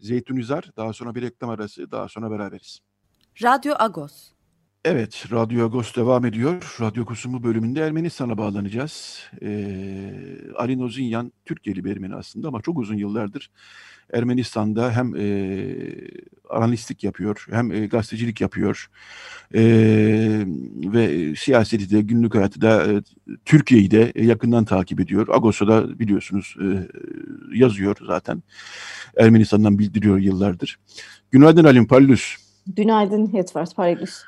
[0.00, 2.80] Zeytun Üzar, daha sonra bir reklam arası, daha sonra beraberiz.
[3.42, 4.35] Radyo Agos.
[4.88, 6.76] Evet, Radyo Agos devam ediyor.
[6.80, 9.20] Radyo Kusumu bölümünde Ermenistan'a bağlanacağız.
[9.42, 10.10] Ee,
[10.56, 13.50] Ali Nozinyan, Türkiye'li bir Ermeni aslında ama çok uzun yıllardır
[14.12, 15.24] Ermenistan'da hem e,
[16.50, 18.90] analistlik yapıyor, hem e, gazetecilik yapıyor
[19.54, 19.62] e,
[20.76, 23.02] ve siyaseti de, günlük hayatı da, e,
[23.44, 25.28] Türkiye'yi de yakından takip ediyor.
[25.30, 26.66] Agos'a da biliyorsunuz e,
[27.58, 28.42] yazıyor zaten.
[29.16, 30.78] Ermenistan'dan bildiriyor yıllardır.
[31.30, 32.36] Günaydın Alim Pallus.
[32.66, 34.22] Günaydın Yetvart Paragüs.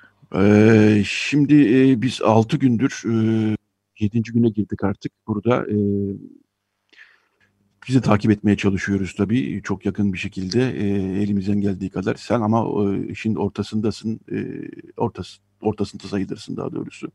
[1.05, 3.57] Şimdi e, biz 6 gündür e,
[4.01, 4.23] 7.
[4.23, 5.67] güne girdik artık burada.
[5.71, 5.77] E,
[7.89, 10.87] biz de takip etmeye çalışıyoruz tabii çok yakın bir şekilde e,
[11.23, 12.15] elimizden geldiği kadar.
[12.15, 17.13] Sen ama e, işin ortasındasın, e, ortası, ortasında sayılırsın daha doğrusu.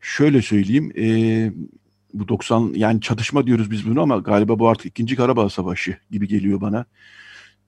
[0.00, 1.52] Şöyle söyleyeyim, e,
[2.14, 6.28] bu 90 yani çatışma diyoruz biz bunu ama galiba bu artık ikinci Karabağ Savaşı gibi
[6.28, 6.84] geliyor bana.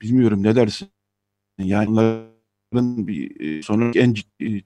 [0.03, 0.89] Bilmiyorum ne dersin?
[1.59, 1.99] Yani
[2.73, 4.65] onların bir e, sonraki en ciddi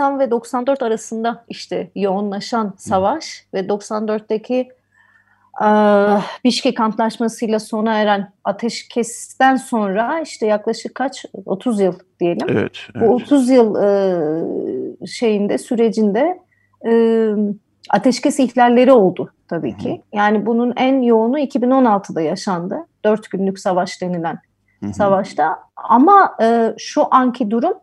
[0.00, 4.68] ve 94 arasında işte yoğunlaşan savaş ve 94'teki
[5.64, 5.68] e,
[6.44, 12.46] Bişkek Antlaşması'yla sona eren ateşkesten sonra işte yaklaşık kaç 30 yıl diyelim.
[12.50, 13.08] Evet, evet.
[13.08, 16.38] Bu 30 yıl e, şeyinde sürecinde
[16.86, 16.92] e,
[17.90, 19.92] ateşkes ihlalleri oldu tabii ki.
[19.92, 20.16] Hı.
[20.16, 22.86] Yani bunun en yoğunu 2016'da yaşandı.
[23.04, 24.38] 4 günlük savaş denilen
[24.84, 24.92] Hı.
[24.94, 25.58] savaşta.
[25.76, 27.74] Ama e, şu anki durum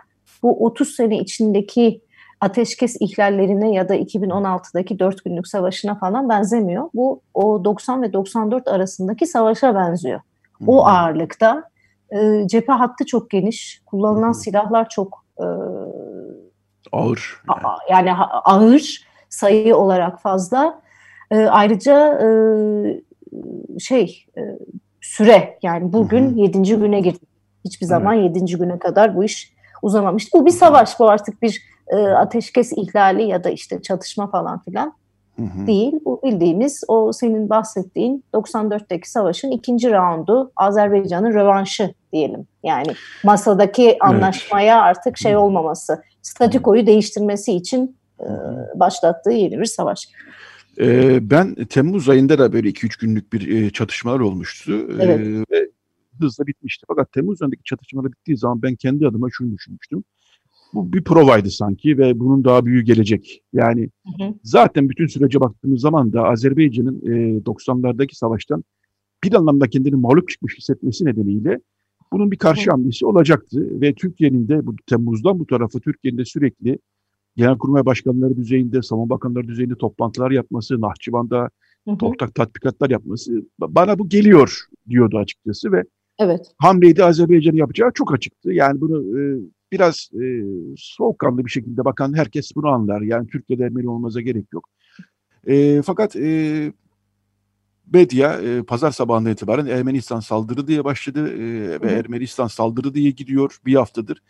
[0.43, 2.01] bu 30 sene içindeki
[2.41, 6.89] ateşkes ihlallerine ya da 2016'daki 4 günlük savaşına falan benzemiyor.
[6.93, 10.19] Bu o 90 ve 94 arasındaki savaşa benziyor.
[10.59, 10.65] Hı.
[10.67, 11.63] O ağırlıkta
[12.09, 14.33] e, cephe hattı çok geniş, kullanılan Hı.
[14.33, 15.45] silahlar çok e,
[16.91, 17.41] ağır.
[17.49, 17.61] Yani.
[17.89, 18.13] yani
[18.45, 20.81] ağır sayı olarak fazla.
[21.31, 22.29] E, ayrıca e,
[23.79, 24.41] şey e,
[25.01, 27.29] süre yani bugün yedinci güne girdik.
[27.65, 30.39] Hiçbir zaman yedinci güne kadar bu iş uzamamıştı.
[30.39, 34.93] Bu bir savaş, bu artık bir e, ateşkes ihlali ya da işte çatışma falan filan
[35.35, 35.67] hı hı.
[35.67, 35.93] değil.
[36.05, 42.47] Bu bildiğimiz o senin bahsettiğin 94'teki savaşın ikinci raundu Azerbaycan'ın rövanşı diyelim.
[42.63, 44.97] Yani masadaki anlaşmaya evet.
[44.97, 48.27] artık şey olmaması, statükoyu değiştirmesi için e,
[48.75, 50.07] başlattığı yeni bir savaş.
[51.21, 54.87] Ben Temmuz ayında da böyle 2-3 günlük bir çatışmalar olmuştu.
[54.99, 55.49] Evet.
[55.51, 55.69] Ve
[56.19, 56.85] hızla bitmişti.
[56.87, 60.03] Fakat Temmuz ayındaki çatışmalar bittiği zaman ben kendi adıma şunu düşünmüştüm.
[60.73, 63.43] Bu bir provaydı sanki ve bunun daha büyüğü gelecek.
[63.53, 64.33] Yani hı hı.
[64.43, 68.63] zaten bütün sürece baktığımız zaman da Azerbaycan'ın e, 90'lardaki savaştan
[69.23, 71.59] bir anlamda kendini mağlup çıkmış hissetmesi nedeniyle
[72.11, 73.81] bunun bir karşı hamlesi olacaktı.
[73.81, 76.79] Ve Türkiye'nin de bu Temmuz'dan bu tarafı Türkiye'nin de sürekli
[77.35, 81.49] Genelkurmay Başkanları düzeyinde, Savunma Bakanları düzeyinde toplantılar yapması, Nahçıvan'da
[82.01, 85.83] ortak tatbikatlar yapması bana bu geliyor diyordu açıkçası ve
[86.19, 86.45] evet.
[86.57, 88.51] hamleyi de Azerbaycan'ın yapacağı çok açıktı.
[88.51, 89.39] Yani bunu e,
[89.71, 90.43] biraz e,
[90.77, 93.01] soğukkanlı bir şekilde bakan herkes bunu anlar.
[93.01, 94.69] Yani Türkiye'de Ermeni olmaza gerek yok.
[95.47, 96.73] E, fakat e,
[97.93, 103.57] medya e, pazar sabahından itibaren Ermenistan saldırı diye başladı e, ve Ermenistan saldırı diye gidiyor
[103.65, 104.21] bir haftadır.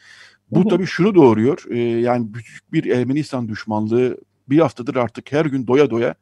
[0.52, 1.64] Bu tabii şunu doğuruyor.
[1.70, 4.18] E, yani büyük bir Ermenistan düşmanlığı
[4.50, 6.16] bir haftadır artık her gün doya doya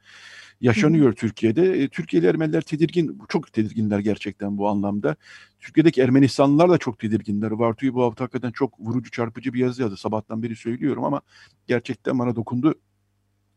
[0.61, 1.83] yaşanıyor Türkiye'de.
[1.83, 5.15] E, Türkiye'li Ermeniler tedirgin, çok tedirginler gerçekten bu anlamda.
[5.59, 7.51] Türkiye'deki Ermenistanlılar da çok tedirginler.
[7.51, 9.97] Vartu'yu bu hafta hakikaten çok vurucu, çarpıcı bir yazı yazdı.
[9.97, 11.21] Sabahtan beri söylüyorum ama
[11.67, 12.75] gerçekten bana dokundu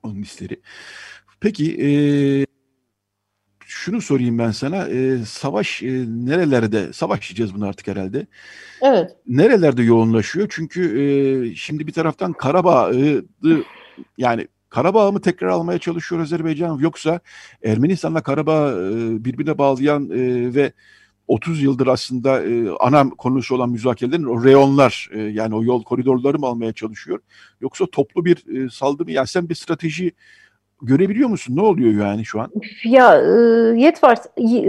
[0.03, 0.61] onun hisleri.
[1.41, 1.91] Peki, e,
[3.73, 4.89] şunu sorayım ben sana.
[4.89, 8.27] E, savaş e, nerelerde, savaş diyeceğiz bunu artık herhalde.
[8.83, 9.17] Evet.
[9.27, 10.47] Nerelerde yoğunlaşıyor?
[10.51, 13.25] Çünkü e, şimdi bir taraftan Karabağ'ı
[14.19, 17.21] yani Karabağ'ı mı tekrar almaya çalışıyor Azerbaycan yoksa
[17.65, 20.73] Ermenistan'la Karabağ e, birbirine bağlayan e, ve
[21.29, 26.39] 30 yıldır aslında e, ana konusu olan müzakerelerin o reyonlar e, yani o yol koridorları
[26.39, 27.21] mı almaya çalışıyor?
[27.61, 30.13] Yoksa toplu bir e, saldırı yani sen bir strateji
[30.83, 31.57] görebiliyor musun?
[31.57, 32.51] Ne oluyor yani şu an?
[32.85, 33.31] Ya e,
[33.81, 34.19] yet var.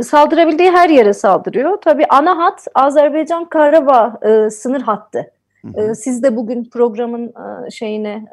[0.04, 1.82] Saldırabildiği her yere saldırıyor.
[1.82, 5.32] Tabii ana hat Azerbaycan-Karabağ e, sınır hattı.
[5.62, 5.95] Hı hı.
[5.95, 7.34] Siz de bugün programın
[7.69, 8.26] şeyine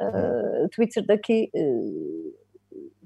[0.70, 1.50] Twitter'daki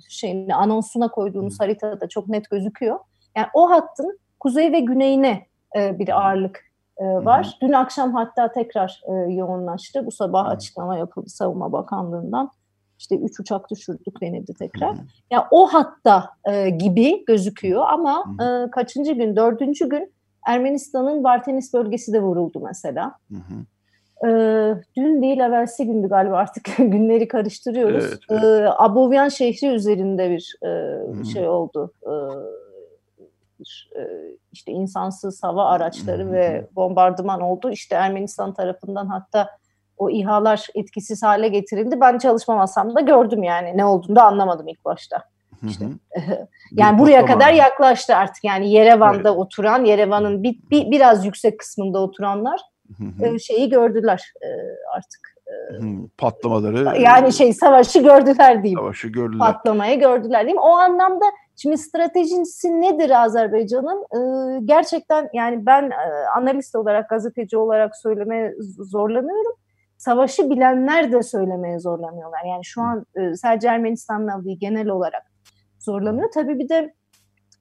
[0.09, 1.65] şeyini anonsuna koyduğunuz hı.
[1.65, 2.99] haritada çok net gözüküyor.
[3.37, 6.65] Yani o hattın kuzey ve güneyine bir ağırlık
[7.01, 7.47] var.
[7.47, 7.69] Hı hı.
[7.69, 10.07] Dün akşam hatta tekrar yoğunlaştı.
[10.07, 10.49] Bu sabah hı.
[10.49, 12.51] açıklama yapıldı Savunma Bakanlığı'ndan.
[12.99, 14.97] İşte üç uçak düşürdük denildi tekrar.
[14.97, 15.01] Hı.
[15.31, 16.31] Yani o hatta
[16.79, 18.71] gibi gözüküyor ama hı.
[18.71, 19.37] kaçıncı gün?
[19.37, 20.13] Dördüncü gün
[20.47, 23.15] Ermenistan'ın Vartenis bölgesi de vuruldu mesela.
[23.31, 23.65] Hı hı.
[24.25, 28.05] Ee, dün değil evvelsi gündü galiba artık günleri karıştırıyoruz.
[28.05, 28.45] Evet, evet.
[28.45, 31.93] Ee, Abovyan şehri üzerinde bir e, şey oldu.
[32.03, 32.11] Ee,
[33.61, 34.03] bir, e,
[34.53, 36.33] işte insansız hava araçları hmm.
[36.33, 37.71] ve bombardıman oldu.
[37.71, 39.51] İşte Ermenistan tarafından hatta
[39.99, 42.01] o İHA'lar etkisiz hale getirildi.
[42.01, 45.23] Ben çalışma masamda gördüm yani ne olduğunu da anlamadım ilk başta.
[45.69, 45.85] İşte,
[46.73, 49.39] yani buraya kadar yaklaştı artık yani Yerevan'da evet.
[49.39, 52.61] oturan, Yerevan'ın bir, bir, biraz yüksek kısmında oturanlar
[53.41, 54.33] şeyi gördüler
[54.95, 55.35] artık.
[56.19, 57.01] Patlamaları.
[57.01, 58.79] Yani şey savaşı gördüler diyeyim.
[58.79, 59.39] Savaşı gördüler.
[59.39, 60.63] Patlamayı gördüler diyeyim.
[60.63, 61.25] O anlamda
[61.57, 64.07] şimdi stratejisi nedir Azerbaycan'ın?
[64.67, 65.91] Gerçekten yani ben
[66.37, 69.53] analist olarak, gazeteci olarak söylemeye zorlanıyorum.
[70.05, 72.45] Savaşı bilenler de söylemeye zorlanıyorlar.
[72.49, 75.23] Yani şu an sadece Ermenistan'la değil genel olarak
[75.79, 76.29] zorlanıyor.
[76.35, 76.95] Tabii bir de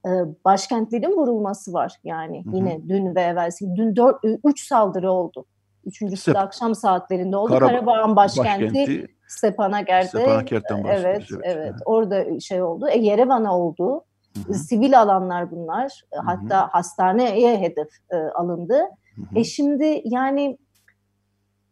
[0.06, 0.12] e,
[0.46, 1.96] başkentlerin vurulması var.
[2.04, 2.56] Yani Hı-hı.
[2.56, 5.46] yine dün ve evvelsi dün 4 3 saldırı oldu.
[5.86, 7.54] Üçüncüsü Sep- de akşam saatlerinde oldu.
[7.54, 10.08] Karab- Karabağ'ın başkenti, başkenti Stepanaker'de.
[10.08, 11.74] Stepanaker'den evet, evet, evet.
[11.86, 12.88] Orada şey oldu.
[12.88, 14.04] E, Yerevan'a oldu.
[14.36, 14.54] Hı-hı.
[14.54, 16.02] Sivil alanlar bunlar.
[16.14, 16.22] Hı-hı.
[16.26, 18.78] Hatta hastaneye hedef e, alındı.
[19.16, 19.40] Hı-hı.
[19.40, 20.58] E şimdi yani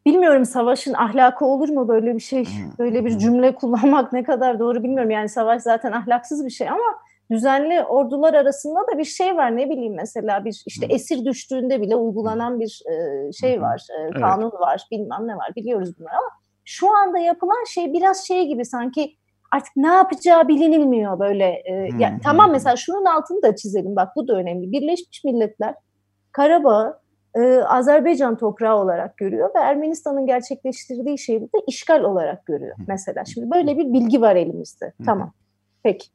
[0.06, 2.48] bilmiyorum savaşın ahlakı olur mu böyle bir şey?
[2.80, 5.12] Böyle bir cümle kullanmak ne kadar doğru bilmiyorum.
[5.12, 7.00] Yani savaş zaten ahlaksız bir şey ama
[7.32, 11.96] düzenli ordular arasında da bir şey var ne bileyim mesela bir işte esir düştüğünde bile
[11.96, 14.62] uygulanan bir e, şey var e, kanun evet.
[14.62, 16.30] var bilmem ne var biliyoruz bunları ama
[16.66, 19.16] şu anda yapılan şey biraz şey gibi sanki
[19.52, 22.00] artık ne yapacağı bilinilmiyor böyle e, hmm.
[22.00, 25.76] ya, tamam mesela şunun altını da çizelim bak bu da önemli Birleşmiş Milletler
[26.32, 27.01] Karabağ
[27.36, 33.26] e, Azerbaycan toprağı olarak görüyor ve Ermenistan'ın gerçekleştirdiği şeyi de işgal olarak görüyor mesela.
[33.26, 34.94] Şimdi böyle bir bilgi var elimizde.
[35.06, 35.32] Tamam.
[35.84, 36.08] Peki.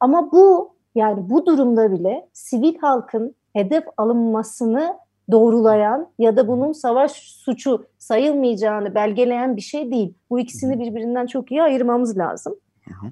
[0.00, 4.96] Ama bu yani bu durumda bile sivil halkın hedef alınmasını
[5.30, 10.14] doğrulayan ya da bunun savaş suçu sayılmayacağını belgeleyen bir şey değil.
[10.30, 12.56] Bu ikisini birbirinden çok iyi ayırmamız lazım.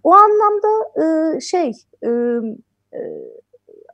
[0.04, 1.72] O anlamda e, şey
[2.02, 2.08] e,
[2.92, 3.00] e,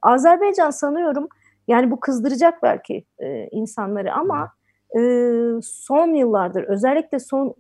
[0.02, 1.28] Azerbaycan sanıyorum
[1.68, 4.52] yani bu kızdıracak belki e, insanları ama
[4.96, 5.00] e,
[5.62, 7.54] son yıllardır özellikle son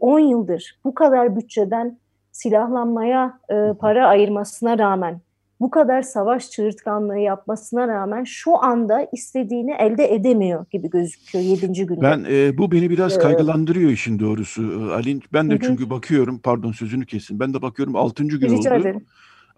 [0.00, 1.98] 10 yıldır bu kadar bütçeden
[2.32, 5.20] silahlanmaya e, para ayırmasına rağmen
[5.60, 11.86] bu kadar savaş çığırtkanlığı yapmasına rağmen şu anda istediğini elde edemiyor gibi gözüküyor 7.
[11.86, 12.02] günde.
[12.02, 15.20] Ben e, bu beni biraz kaygılandırıyor işin doğrusu e, Ali.
[15.32, 17.40] Ben de çünkü bakıyorum pardon sözünü kesin.
[17.40, 18.24] Ben de bakıyorum 6.
[18.24, 18.80] gün Rica oldu.
[18.80, 19.04] Ederim.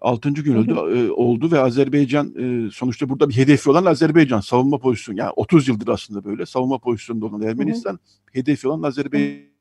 [0.01, 0.31] 6.
[0.31, 5.19] gün oldu, e, oldu ve Azerbaycan e, sonuçta burada bir hedefi olan Azerbaycan savunma pozisyonu
[5.19, 7.99] yani 30 yıldır aslında böyle savunma pozisyonunda olan Ermenistan hı hı.
[8.31, 9.51] hedefi olan Azerbaycan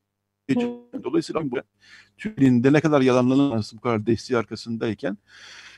[1.04, 1.56] Dolayısıyla bu
[2.18, 5.18] Türkiye'nin ne kadar yalanlanamaz bu kadar desteği arkasındayken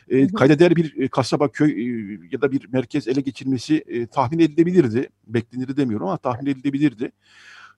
[0.08, 4.38] e, kaydeder bir e, kasaba, köy e, ya da bir merkez ele geçirmesi e, tahmin
[4.38, 5.08] edilebilirdi.
[5.26, 7.12] Beklenir demiyorum ama tahmin edilebilirdi.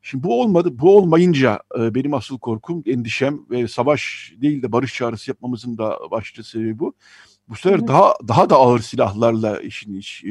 [0.07, 0.69] Şimdi bu olmadı.
[0.73, 5.99] Bu olmayınca e, benim asıl korkum, endişem ve savaş değil de barış çağrısı yapmamızın da
[6.11, 6.95] başlıca sebebi bu.
[7.49, 7.89] Bu sefer hı hı.
[7.89, 10.29] daha daha da ağır silahlarla işin iş e,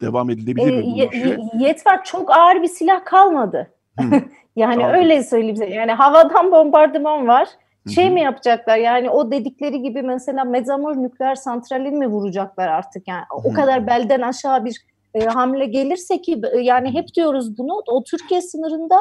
[0.00, 1.38] devam edilebilir e, mi işe?
[1.58, 3.70] Yetver çok ağır bir silah kalmadı.
[4.56, 4.98] Yani Tabii.
[4.98, 5.70] öyle söyleyeyim size.
[5.70, 7.48] Yani havadan bombardıman var.
[7.94, 8.14] Şey Hı-hı.
[8.14, 13.48] mi yapacaklar yani o dedikleri gibi mesela Mezamor nükleer santralini mi vuracaklar artık yani Hı-hı.
[13.48, 14.80] o kadar belden aşağı bir
[15.14, 18.96] e, hamle gelirse ki e, yani hep diyoruz bunu o Türkiye sınırında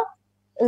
[0.57, 0.65] e,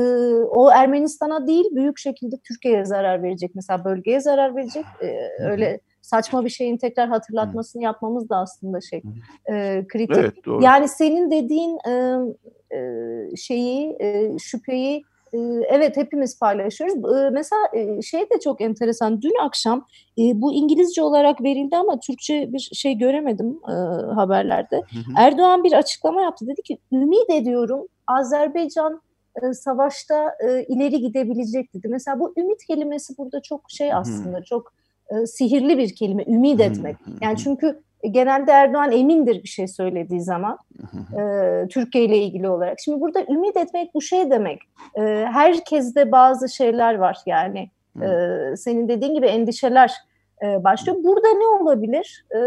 [0.50, 3.52] o Ermenistan'a değil büyük şekilde Türkiye'ye zarar verecek.
[3.56, 4.86] Mesela bölgeye zarar verecek.
[5.02, 9.02] E, öyle saçma bir şeyin tekrar hatırlatmasını yapmamız da aslında şey
[9.52, 10.18] e, kritik.
[10.18, 10.64] Evet, doğru.
[10.64, 12.20] Yani senin dediğin e,
[12.78, 15.04] e, şeyi, e, şüpheyi
[15.70, 16.96] evet hepimiz paylaşıyoruz.
[16.96, 19.22] E, mesela e, şey de çok enteresan.
[19.22, 19.86] Dün akşam
[20.18, 23.60] bu İngilizce olarak verildi ama Türkçe bir şey göremedim
[24.16, 24.76] haberlerde.
[24.76, 25.14] Hı hı.
[25.18, 26.48] Erdoğan bir açıklama yaptı.
[26.48, 29.02] Dedi ki ümit ediyorum Azerbaycan
[29.54, 31.88] savaşta ileri gidebilecek dedi.
[31.88, 34.74] Mesela bu ümit kelimesi burada çok şey aslında çok
[35.26, 36.24] sihirli bir kelime.
[36.24, 36.96] Ümit etmek.
[37.22, 37.80] Yani çünkü
[38.12, 40.58] genelde Erdoğan emindir bir şey söylediği zaman
[41.20, 42.80] e, Türkiye ile ilgili olarak.
[42.80, 44.62] Şimdi burada ümit etmek bu şey demek.
[44.96, 45.02] E,
[45.34, 47.70] herkeste bazı şeyler var yani.
[48.02, 48.08] E,
[48.58, 49.92] senin dediğin gibi endişeler
[50.44, 50.98] e, başlıyor.
[51.04, 52.26] Burada ne olabilir?
[52.32, 52.40] E,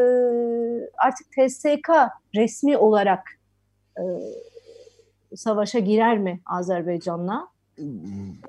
[0.98, 1.90] artık TSK
[2.34, 3.22] resmi olarak
[3.98, 4.02] e,
[5.36, 7.48] savaşa girer mi Azerbaycan'la?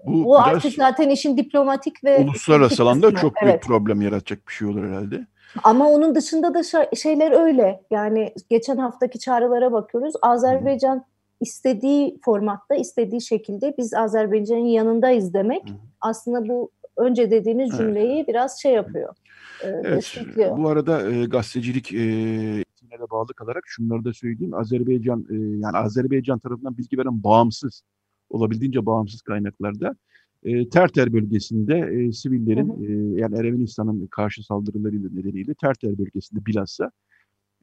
[0.05, 3.63] Bu o artık zaten işin diplomatik ve uluslararası alanda çok büyük evet.
[3.63, 5.27] problem yaratacak bir şey olur herhalde.
[5.63, 6.63] Ama onun dışında da
[6.95, 7.81] şeyler öyle.
[7.91, 10.13] Yani geçen haftaki çağrılara bakıyoruz.
[10.21, 11.05] Azerbaycan
[11.41, 15.63] istediği formatta, istediği şekilde biz Azerbaycan'ın yanındayız demek.
[16.01, 18.27] Aslında bu önce dediğimiz cümleyi evet.
[18.27, 19.15] biraz şey yapıyor.
[19.63, 20.15] E, evet.
[20.57, 22.63] Bu arada e, gazetecilik e,
[22.99, 24.53] de bağlı kalarak şunları da söyleyeyim.
[24.53, 27.83] Azerbaycan e, yani Azerbaycan tarafından bilgi veren bağımsız
[28.29, 29.95] olabildiğince bağımsız kaynaklarda
[30.43, 33.15] e, Terter bölgesinde e, sivillerin hı hı.
[33.15, 36.91] E, yani Ermenistan'ın karşı saldırılarıyla nedeniyle Terter bölgesinde bilhassa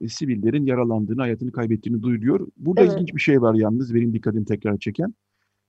[0.01, 2.49] e, sivillerin yaralandığını, hayatını kaybettiğini duyuruyor.
[2.57, 2.93] Burada evet.
[2.93, 5.15] ilginç bir şey var yalnız benim dikkatimi tekrar çeken.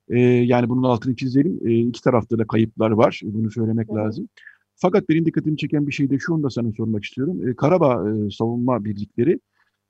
[0.10, 1.60] E, yani bunun altını çizelim.
[1.66, 3.22] E, iki tarafta da kayıplar var.
[3.24, 3.98] Bunu söylemek evet.
[3.98, 4.30] lazım.
[4.76, 7.50] Fakat benim dikkatimi çeken bir şey de şu anda sana sormak istiyorum.
[7.50, 9.40] E, Karabağ e, savunma birlikleri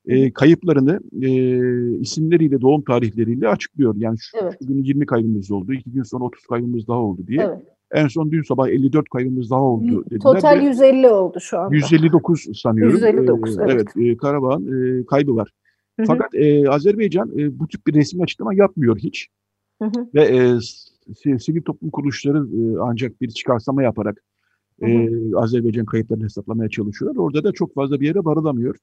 [0.08, 1.30] e, kayıplarını e,
[2.00, 3.96] isimleriyle, doğum tarihleriyle açıklıyor.
[3.98, 4.56] Yani şu, evet.
[4.62, 7.42] şu gün 20 kaybımız oldu, iki gün sonra 30 kaybımız daha oldu diye.
[7.42, 7.62] Evet.
[7.92, 10.20] En son dün sabah 54 kaybımız daha oldu dediler.
[10.20, 11.76] Total 150 oldu şu anda.
[11.76, 12.96] 159 sanıyorum.
[12.96, 13.74] 159 ee, evet.
[13.74, 15.52] Evet e, Karabağ'ın e, kaybı var.
[15.98, 16.08] Hı hı.
[16.08, 19.28] Fakat e, Azerbaycan e, bu tip bir resmi açıklama yapmıyor hiç.
[19.82, 20.08] Hı hı.
[20.14, 24.24] Ve e, sivil toplum kuruluşları e, ancak bir çıkarsama yaparak
[24.80, 24.90] hı hı.
[24.90, 27.24] E, Azerbaycan kayıplarını hesaplamaya çalışıyorlar.
[27.24, 28.76] Orada da çok fazla bir yere varılamıyor.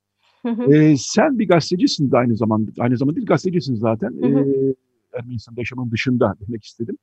[0.73, 4.13] E, sen bir gazetecisin de aynı zamanda, aynı zamanda değil gazetecisin zaten.
[4.23, 4.75] E,
[5.19, 6.99] Ermenistan yaşamın dışında demek istedim.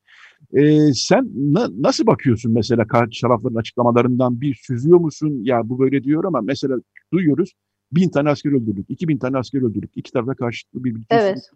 [0.53, 5.39] E, sen na, nasıl bakıyorsun mesela karşı tarafların açıklamalarından bir süzüyor musun?
[5.43, 6.77] Ya bu böyle diyor ama mesela
[7.13, 7.53] duyuyoruz
[7.91, 9.91] bin tane asker öldürdük, iki bin tane asker öldürdük.
[9.95, 11.49] İki tarafa karşılıklı bir Evet.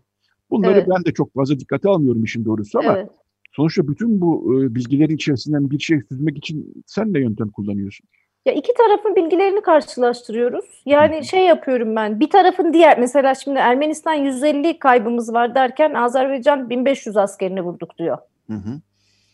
[0.49, 0.87] Bunları evet.
[0.95, 3.09] ben de çok fazla dikkate almıyorum işin doğrusu ama evet.
[3.51, 8.07] sonuçta bütün bu e, bilgilerin içerisinden bir şey süzmek için sen de yöntem kullanıyorsun.
[8.45, 10.65] Ya iki tarafın bilgilerini karşılaştırıyoruz.
[10.85, 12.19] Yani şey yapıyorum ben.
[12.19, 18.17] Bir tarafın diğer mesela şimdi Ermenistan 150 kaybımız var derken Azerbaycan 1500 askerini vurduk diyor.
[18.49, 18.79] Hı hı.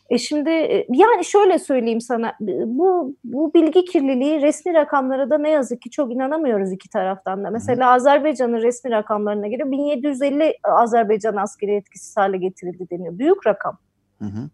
[0.10, 2.34] E şimdi e, yani şöyle söyleyeyim sana
[2.66, 7.50] bu bu bilgi kirliliği resmi rakamlara da ne yazık ki çok inanamıyoruz iki taraftan da.
[7.50, 7.92] Mesela hı.
[7.92, 13.20] Azerbaycan'ın resmi rakamlarına göre 1750 Azerbaycan askeri etkisiz hale getirildi deniyor.
[13.20, 13.78] Büyük rakam.
[14.20, 14.50] Hı hı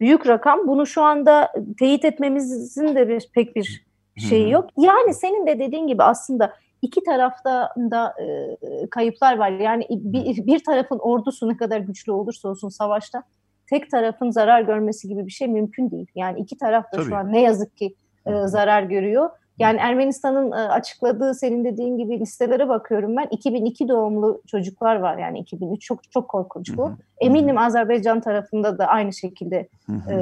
[0.00, 0.66] büyük rakam.
[0.66, 3.84] Bunu şu anda teyit etmemizin de bir, pek bir
[4.28, 4.70] şeyi yok.
[4.76, 8.56] Yani senin de dediğin gibi aslında iki tarafta da e,
[8.90, 9.50] kayıplar var.
[9.50, 13.22] Yani bir, bir tarafın ordusu ne kadar güçlü olursa olsun savaşta
[13.66, 16.06] tek tarafın zarar görmesi gibi bir şey mümkün değil.
[16.14, 17.08] Yani iki taraf da Tabii.
[17.08, 17.94] şu an ne yazık ki
[18.26, 19.30] e, zarar görüyor.
[19.60, 23.26] Yani Ermenistan'ın e, açıkladığı senin dediğin gibi listelere bakıyorum ben.
[23.30, 26.92] 2002 doğumlu çocuklar var yani 2003 çok çok korkunç bu.
[27.20, 30.16] Eminim Azerbaycan tarafında da aynı şekilde e,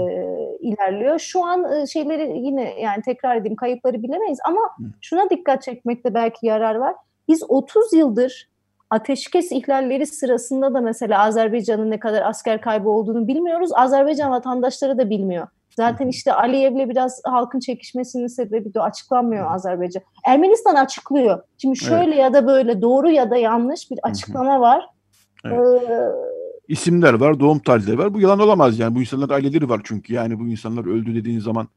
[0.61, 1.19] ilerliyor.
[1.19, 4.61] Şu an e, şeyleri yine yani tekrar edeyim kayıpları bilemeyiz ama
[5.01, 6.95] şuna dikkat çekmekte belki yarar var.
[7.29, 8.49] Biz 30 yıldır
[8.91, 13.71] ateşkes ihlalleri sırasında da mesela Azerbaycan'ın ne kadar asker kaybı olduğunu bilmiyoruz.
[13.75, 15.47] Azerbaycan vatandaşları da bilmiyor.
[15.79, 20.03] Zaten işte Aliyev'le biraz halkın çekişmesinin sebebi de açıklanmıyor Azerbaycan.
[20.27, 21.43] Ermenistan açıklıyor.
[21.59, 22.19] Şimdi şöyle evet.
[22.19, 24.85] ya da böyle doğru ya da yanlış bir açıklama var.
[25.45, 25.59] Evet.
[25.59, 26.09] Ee,
[26.69, 28.15] İsimler var, doğum tarihleri var.
[28.15, 28.95] Bu yalan olamaz yani.
[28.95, 30.15] Bu insanlar aileleri var çünkü.
[30.15, 31.69] Yani bu insanlar öldü dediğin zaman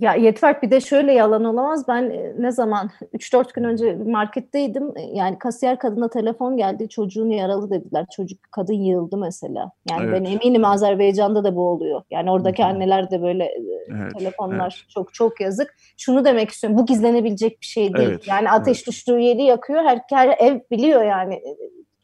[0.00, 1.88] ya Yetverk bir de şöyle yalan olamaz.
[1.88, 4.94] Ben e, ne zaman 3-4 gün önce marketteydim.
[5.14, 6.88] Yani kasiyer kadına telefon geldi.
[6.88, 8.06] Çocuğun yaralı dediler.
[8.16, 9.70] Çocuk kadın yığıldı mesela.
[9.90, 10.20] Yani evet.
[10.20, 12.02] ben eminim Azerbaycan'da da bu oluyor.
[12.10, 12.70] Yani oradaki Hı-hı.
[12.70, 14.90] anneler de böyle e, evet, telefonlar evet.
[14.90, 15.74] çok çok yazık.
[15.96, 16.78] Şunu demek istiyorum.
[16.78, 18.08] Bu gizlenebilecek bir şey değil.
[18.08, 18.86] Evet, yani ateş evet.
[18.86, 19.82] düştüğü yeri yakıyor.
[19.82, 21.40] Her, her ev biliyor yani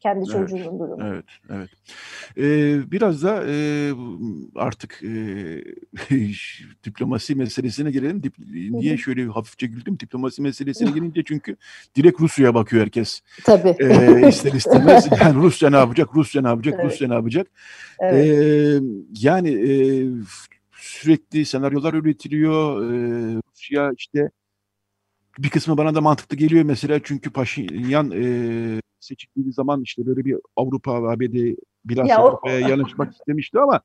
[0.03, 1.03] kendi çocuğunun evet, durumu.
[1.03, 1.69] Evet, evet.
[2.37, 3.55] Ee, biraz da e,
[4.55, 5.09] artık e,
[6.83, 8.23] diplomasi meselesine girelim.
[8.23, 8.33] Dip,
[8.69, 9.99] niye şöyle hafifçe güldüm?
[9.99, 11.55] Diplomasi meselesine girince çünkü
[11.95, 13.21] direkt Rusya'ya bakıyor herkes.
[13.43, 13.75] Tabii.
[13.79, 15.07] Ee, ister istemez.
[15.21, 16.09] Yani Rusya ne yapacak?
[16.15, 16.73] Rusya ne yapacak?
[16.77, 16.85] Evet.
[16.85, 17.47] Rusya ne yapacak?
[17.99, 18.27] Evet.
[18.27, 18.79] Ee,
[19.19, 19.71] yani e,
[20.73, 22.83] sürekli senaryolar üretiliyor.
[22.83, 24.29] Ee, Rusya işte
[25.39, 28.23] bir kısmı bana da mantıklı geliyor mesela çünkü Paşinyan e,
[29.03, 33.81] seçildiği zaman işte böyle bir Avrupa ABD biraz ya Avrupa'ya yanaşmak istemişti ama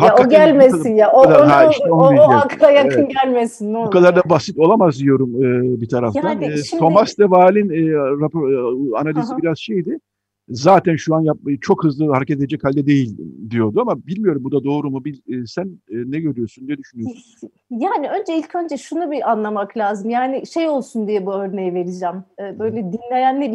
[0.00, 1.12] ya o gelmesin ya.
[1.12, 3.10] O, kadar, onu, ha, işte o, o akla yakın evet.
[3.22, 3.74] gelmesin.
[3.74, 6.28] Ne Bu kadar da basit olamaz diyorum e, bir taraftan.
[6.28, 6.80] Yani e, şimdi...
[6.80, 9.38] Thomas de Waal'in e, rapor, e, analizi Aha.
[9.38, 9.98] biraz şeydi
[10.48, 13.16] zaten şu an yap, çok hızlı hareket edecek halde değil
[13.50, 15.04] diyordu ama bilmiyorum bu da doğru mu?
[15.04, 17.50] Bil, e, sen e, ne görüyorsun, ne düşünüyorsun?
[17.70, 20.10] Yani önce ilk önce şunu bir anlamak lazım.
[20.10, 22.24] Yani şey olsun diye bu örneği vereceğim.
[22.40, 23.50] E, böyle dinleyenler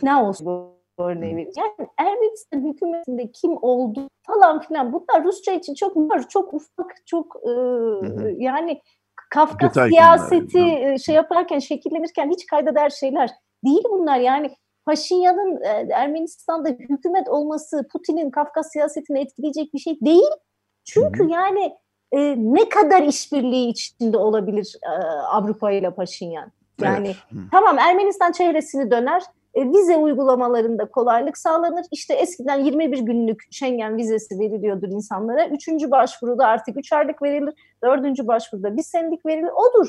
[0.00, 1.50] ikna olsun bu örneği.
[1.56, 7.36] Yani Ermenistan hükümetinde kim oldu falan filan bunlar Rusça için çok var, çok ufak, çok
[7.36, 7.50] e,
[8.38, 8.80] yani
[9.30, 11.00] Kafka siyaseti yani.
[11.00, 13.30] şey yaparken, şekillenirken hiç kayda değer şeyler
[13.64, 14.18] değil bunlar.
[14.18, 14.50] Yani
[14.86, 15.60] Paşinyan'ın
[15.92, 20.30] Ermenistan'da hükümet olması Putin'in Kafkas siyasetini etkileyecek bir şey değil.
[20.84, 21.30] Çünkü Hı-hı.
[21.30, 21.76] yani
[22.12, 26.52] e, ne kadar işbirliği içinde olabilir e, Avrupa ile Paşinyan?
[26.80, 27.42] Yani evet.
[27.52, 29.22] tamam Ermenistan çehresini döner,
[29.54, 31.86] e, vize uygulamalarında kolaylık sağlanır.
[31.90, 35.48] İşte eskiden 21 günlük Schengen vizesi veriliyordur insanlara.
[35.48, 37.54] Üçüncü başvuruda artık 3 aylık verilir.
[37.84, 39.50] Dördüncü başvuruda bir senelik verilir.
[39.50, 39.88] Odur.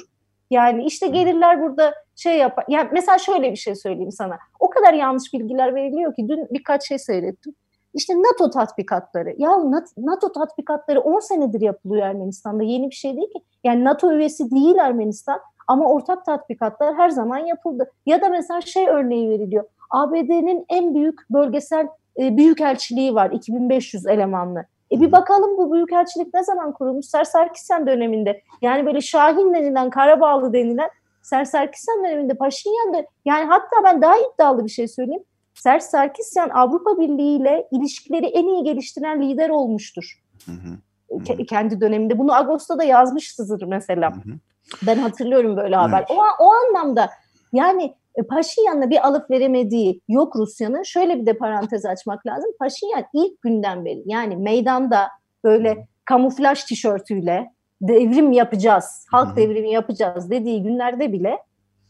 [0.49, 2.65] Yani işte gelirler burada şey yapar.
[2.67, 4.37] Yani mesela şöyle bir şey söyleyeyim sana.
[4.59, 7.55] O kadar yanlış bilgiler veriliyor ki dün birkaç şey seyrettim.
[7.93, 9.35] İşte NATO tatbikatları.
[9.37, 9.49] Ya
[9.97, 12.63] NATO tatbikatları 10 senedir yapılıyor Ermenistan'da.
[12.63, 13.39] Yeni bir şey değil ki.
[13.63, 15.39] Yani NATO üyesi değil Ermenistan
[15.71, 17.91] ama ortak tatbikatlar her zaman yapıldı.
[18.05, 19.63] Ya da mesela şey örneği veriliyor.
[19.89, 21.87] ABD'nin en büyük bölgesel
[22.19, 24.65] e, büyükelçiliği var 2500 elemanlı.
[24.91, 27.05] E bir bakalım bu büyükelçilik ne zaman kurulmuş?
[27.05, 28.41] Ser Sarkisyan döneminde.
[28.61, 30.89] Yani böyle Şahin denilen, Karabağlı denilen
[31.21, 35.23] Ser Sarkisyan döneminde Paşinyan da yani hatta ben daha iddialı bir şey söyleyeyim.
[35.53, 40.21] Ser Sarkisyan Avrupa Birliği ile ilişkileri en iyi geliştiren lider olmuştur.
[40.45, 41.45] Hı hı.
[41.45, 42.17] Kendi döneminde.
[42.17, 44.11] Bunu Ağustos'ta da yazmıştır mesela.
[44.11, 44.33] Hı hı.
[44.81, 46.05] Ben hatırlıyorum böyle haber.
[46.09, 46.19] Evet.
[46.19, 47.09] O, o anlamda
[47.53, 50.83] yani e, Paşinyan'la bir alıp veremediği yok Rusya'nın.
[50.83, 52.51] Şöyle bir de parantez açmak lazım.
[52.59, 55.07] Paşinyan ilk günden beri yani meydanda
[55.43, 57.51] böyle kamuflaj tişörtüyle
[57.81, 61.37] devrim yapacağız, halk devrimi yapacağız dediği günlerde bile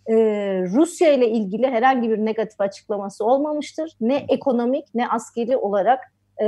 [0.08, 0.16] e,
[0.76, 3.92] Rusya ile ilgili herhangi bir negatif açıklaması olmamıştır.
[4.02, 6.00] Ne ekonomik ne askeri olarak
[6.38, 6.46] e,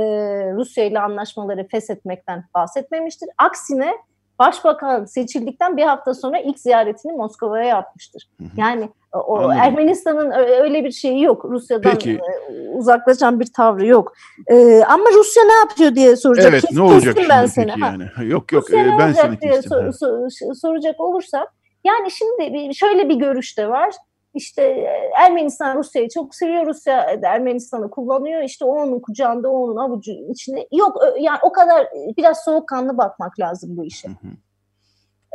[0.52, 3.28] Rusya ile anlaşmaları feshetmekten bahsetmemiştir.
[3.38, 3.92] Aksine
[4.38, 8.28] Başbakan seçildikten bir hafta sonra ilk ziyaretini Moskova'ya yapmıştır.
[8.56, 10.30] Yani o Ermenistan'ın
[10.62, 11.44] öyle bir şeyi yok.
[11.44, 12.10] Rusya'dan Peki.
[12.10, 14.12] E, uzaklaşan bir tavrı yok.
[14.46, 16.52] Ee, ama Rusya ne yapıyor diye soracak.
[16.52, 17.72] Evet, ne olacak ben seni.
[17.80, 18.04] yani?
[18.22, 21.48] Yok yok Rusya e, ben seni diye sor, sor, soracak olursak
[21.84, 23.94] yani şimdi şöyle bir görüş de var.
[24.34, 26.66] İşte e, Ermenistan Rusya'yı çok seviyor.
[26.66, 28.42] Rusya Ermenistan'ı kullanıyor.
[28.42, 30.68] İşte o onun kucağında, o onun avucu içinde.
[30.72, 34.08] Yok yani o kadar biraz soğukkanlı bakmak lazım bu işe.
[34.08, 34.28] Hı hı.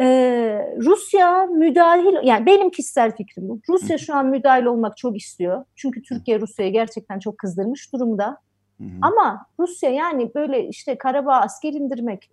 [0.02, 3.60] Ee, Rusya müdahil, yani benim kişisel fikrim bu.
[3.70, 5.66] Rusya şu an müdahil olmak çok istiyor.
[5.76, 8.38] Çünkü Türkiye Rusya'yı gerçekten çok kızdırmış durumda.
[8.78, 8.90] Hı hı.
[9.02, 12.32] Ama Rusya yani böyle işte Karabağ asker indirmek,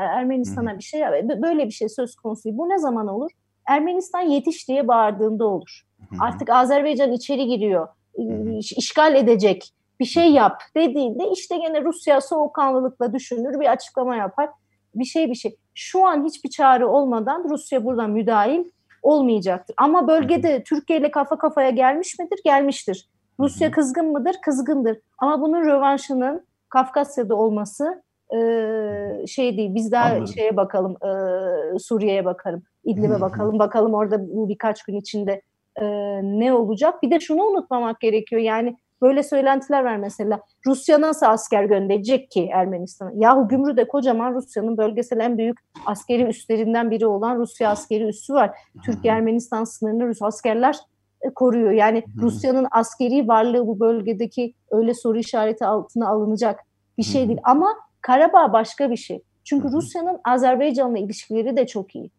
[0.00, 1.02] Ermenistan'a bir şey,
[1.42, 2.58] böyle bir şey söz konusu.
[2.58, 3.30] Bu ne zaman olur?
[3.68, 5.82] Ermenistan yetiş diye bağırdığında olur.
[6.20, 8.58] Artık Azerbaycan içeri giriyor, hı.
[8.58, 14.50] işgal edecek, bir şey yap dediğinde işte gene Rusya soğukkanlılıkla düşünür, bir açıklama yapar.
[14.94, 15.56] Bir şey bir şey.
[15.74, 18.64] Şu an hiçbir çare olmadan Rusya buradan müdahil
[19.02, 19.74] olmayacaktır.
[19.78, 22.40] Ama bölgede Türkiye ile kafa kafaya gelmiş midir?
[22.44, 23.08] Gelmiştir.
[23.40, 24.36] Rusya kızgın mıdır?
[24.42, 24.98] Kızgındır.
[25.18, 28.02] Ama bunun rövanşının Kafkasya'da olması
[28.34, 29.74] e, şey değil.
[29.74, 30.26] Biz daha Anladım.
[30.26, 33.58] şeye bakalım, e, Suriye'ye bakalım, İdlib'e bakalım.
[33.58, 35.42] Bakalım orada bu birkaç gün içinde
[35.76, 35.86] e,
[36.22, 37.02] ne olacak?
[37.02, 38.42] Bir de şunu unutmamak gerekiyor.
[38.42, 40.40] Yani böyle söylentiler var mesela.
[40.66, 43.12] Rusya nasıl asker gönderecek ki Ermenistan'a?
[43.14, 48.50] Yahu Gümrü'de kocaman Rusya'nın bölgesel en büyük askeri üslerinden biri olan Rusya askeri üssü var.
[48.84, 50.76] Türkiye-Ermenistan sınırını Rus askerler
[51.22, 51.70] e, koruyor.
[51.70, 56.60] Yani Rusya'nın askeri varlığı bu bölgedeki öyle soru işareti altına alınacak
[56.98, 57.40] bir şey değil.
[57.44, 57.68] Ama
[58.00, 59.22] Karabağ başka bir şey.
[59.44, 62.10] Çünkü Rusya'nın Azerbaycan'la ilişkileri de çok iyi.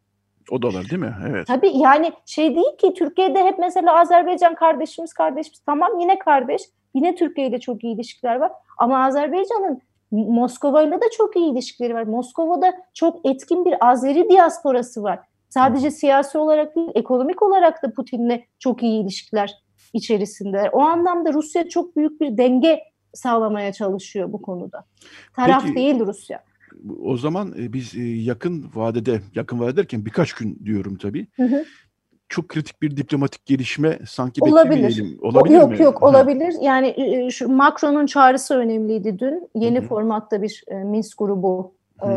[0.51, 1.15] O da var değil mi?
[1.29, 1.47] Evet.
[1.47, 6.61] Tabii yani şey değil ki Türkiye'de hep mesela Azerbaycan kardeşimiz kardeşimiz tamam yine kardeş.
[6.95, 8.51] Yine Türkiye ile çok iyi ilişkiler var.
[8.77, 12.03] Ama Azerbaycan'ın Moskova ile de çok iyi ilişkileri var.
[12.03, 15.19] Moskova'da çok etkin bir Azeri diasporası var.
[15.49, 19.53] Sadece siyasi olarak değil, ekonomik olarak da Putin'le çok iyi ilişkiler
[19.93, 20.69] içerisinde.
[20.71, 22.79] O anlamda Rusya çok büyük bir denge
[23.13, 24.85] sağlamaya çalışıyor bu konuda.
[25.35, 26.43] Taraf Peki, değil Rusya.
[27.03, 31.27] O zaman e, biz e, yakın vadede, yakın vadede derken birkaç gün diyorum tabii.
[31.35, 31.65] Hı hı.
[32.29, 34.69] Çok kritik bir diplomatik gelişme sanki Olabilir.
[34.69, 35.19] beklemeyelim.
[35.21, 35.81] Olabilir yok mi?
[35.81, 36.05] yok Ha.
[36.05, 36.55] olabilir.
[36.61, 36.95] Yani
[37.31, 39.49] şu Macron'un çağrısı önemliydi dün.
[39.55, 39.87] Yeni Hı hı.
[39.87, 42.09] formatta bir e, Minsk grubu e,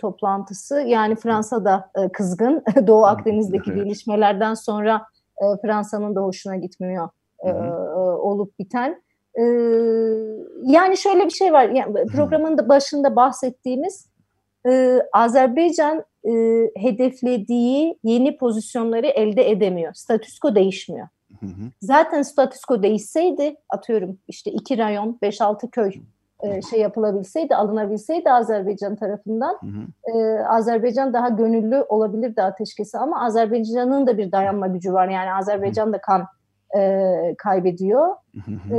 [0.00, 0.80] toplantısı.
[0.80, 2.62] Yani Fransa da e, kızgın.
[2.86, 3.84] Doğu Akdeniz'deki Evet.
[3.84, 5.06] gelişmelerden sonra
[5.42, 7.08] e, Fransa'nın da hoşuna gitmiyor
[7.44, 9.02] e, e, olup biten.
[9.38, 9.42] E,
[10.62, 11.68] yani şöyle bir şey var.
[11.68, 14.10] Yani programın da başında bahsettiğimiz
[14.66, 16.32] e, Azerbaycan e,
[16.76, 19.94] hedeflediği yeni pozisyonları elde edemiyor.
[19.94, 21.08] Statüsko değişmiyor.
[21.40, 21.70] Hı hı.
[21.82, 25.92] Zaten statüsko değişseydi atıyorum işte iki rayon, 5-6 köy
[26.42, 30.18] e, şey yapılabilseydi, alınabilseydi Azerbaycan tarafından Hı hı.
[30.18, 35.08] e, Azerbaycan daha gönüllü olabilirdi ateşkesi ama Azerbaycan'ın da bir dayanma gücü var.
[35.08, 36.26] Yani Azerbaycan da kan
[36.78, 38.08] e, kaybediyor.
[38.70, 38.78] E,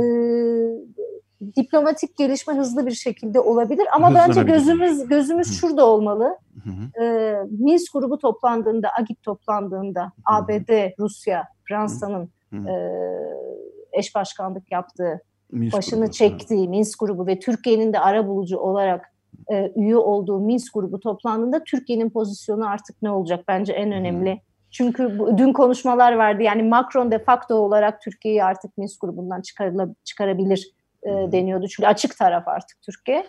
[1.56, 5.52] diplomatik gelişme hızlı bir şekilde olabilir ama bence gözümüz gözümüz Hı.
[5.52, 6.38] şurada olmalı.
[6.64, 7.02] Hı.
[7.04, 12.74] E, Minsk grubu toplandığında, AGİT toplandığında ABD, Rusya, Fransa'nın e,
[13.92, 15.20] eş başkanlık yaptığı,
[15.52, 16.12] Minsk başını grubu.
[16.12, 19.12] çektiği Minsk grubu ve Türkiye'nin de ara bulucu olarak
[19.52, 24.40] e, üye olduğu Minsk grubu toplandığında Türkiye'nin pozisyonu artık ne olacak bence en önemli.
[24.72, 29.42] Çünkü bu, dün konuşmalar vardı yani Macron de facto olarak Türkiye'yi artık Minsk grubundan
[30.04, 30.70] çıkarabilir
[31.02, 31.68] e, deniyordu.
[31.68, 33.26] Çünkü açık taraf artık Türkiye.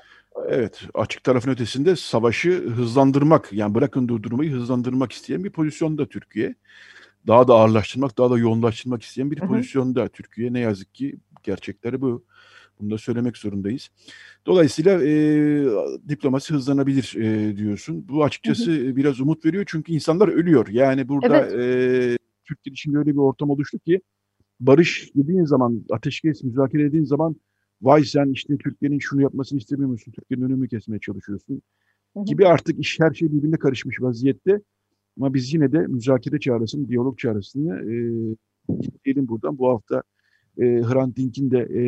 [0.47, 6.55] Evet, açık tarafın ötesinde savaşı hızlandırmak, yani bırakın durdurmayı hızlandırmak isteyen bir pozisyonda Türkiye.
[7.27, 9.49] Daha da ağırlaştırmak, daha da yoğunlaştırmak isteyen bir Hı hı.
[9.49, 10.53] pozisyonda Türkiye.
[10.53, 12.23] Ne yazık ki gerçekleri bu.
[12.83, 13.89] Bunu da söylemek zorundayız.
[14.45, 15.11] Dolayısıyla e,
[16.09, 18.07] diplomasi hızlanabilir e, diyorsun.
[18.07, 20.67] Bu açıkçası biraz umut veriyor çünkü insanlar ölüyor.
[20.67, 21.53] Yani burada Evet.
[21.53, 24.01] e, Türkiye için öyle bir ortam oluştu ki
[24.59, 27.35] barış dediğin zaman, ateşkes müzakere dediğin zaman
[27.81, 30.11] vay sen işte Türkiye'nin şunu yapmasını istemiyor musun?
[30.11, 31.61] Türkiye'nin önünü kesmeye çalışıyorsun.
[32.13, 32.25] Hı hı.
[32.25, 34.61] Gibi artık iş her şey birbirine karışmış vaziyette.
[35.17, 37.95] Ama biz yine de müzakere çağrısını, diyalog çağrısını e,
[39.05, 39.57] diyelim buradan.
[39.57, 40.03] Bu hafta
[40.57, 41.83] e, Hrant Dink'in de e,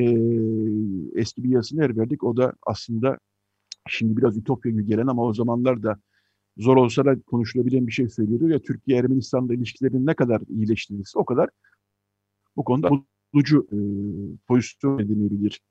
[1.20, 2.24] eski bir yazısını yer verdik.
[2.24, 3.20] O da aslında
[3.88, 6.00] şimdi biraz ütopya gibi gelen ama o zamanlar da
[6.58, 8.50] zor olsa da konuşulabilen bir şey söylüyordu.
[8.50, 11.50] Ya Türkiye Ermenistan'la ilişkilerin ne kadar iyileştirirse o kadar
[12.56, 12.90] bu konuda
[13.34, 13.78] bulucu e,
[14.48, 15.62] pozisyon edinebilir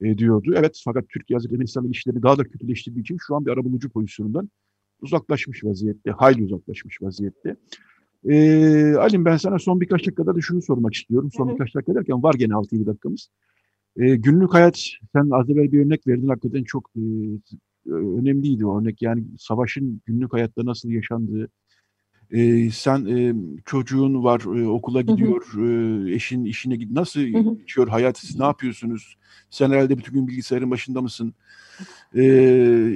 [0.00, 0.54] e, diyordu.
[0.56, 4.50] Evet fakat Türkiye Ermenistan ilişkileri daha da kötüleştirdiği için şu an bir arabulucu pozisyonundan
[5.00, 6.10] uzaklaşmış vaziyette.
[6.10, 7.56] Hayli uzaklaşmış vaziyette.
[8.28, 11.30] E, Alim ben sana son birkaç dakikada da şunu sormak istiyorum.
[11.36, 13.28] Son birkaç dakika derken var gene 6-7 dakikamız.
[13.96, 14.76] E, günlük hayat,
[15.12, 16.28] sen az evvel bir örnek verdin.
[16.28, 17.00] Hakikaten çok e,
[17.92, 19.02] önemliydi o örnek.
[19.02, 21.48] Yani savaşın günlük hayatta nasıl yaşandığı.
[22.30, 25.42] E, sen e, çocuğun var, e, okula gidiyor,
[26.08, 27.00] e, eşin işine gidiyor.
[27.00, 27.54] Nasıl Hı hı.
[27.58, 28.18] geçiyor hayat?
[28.18, 29.16] Siz ne yapıyorsunuz?
[29.50, 31.34] Sen herhalde bütün gün bilgisayarın başında mısın?
[32.14, 32.22] E,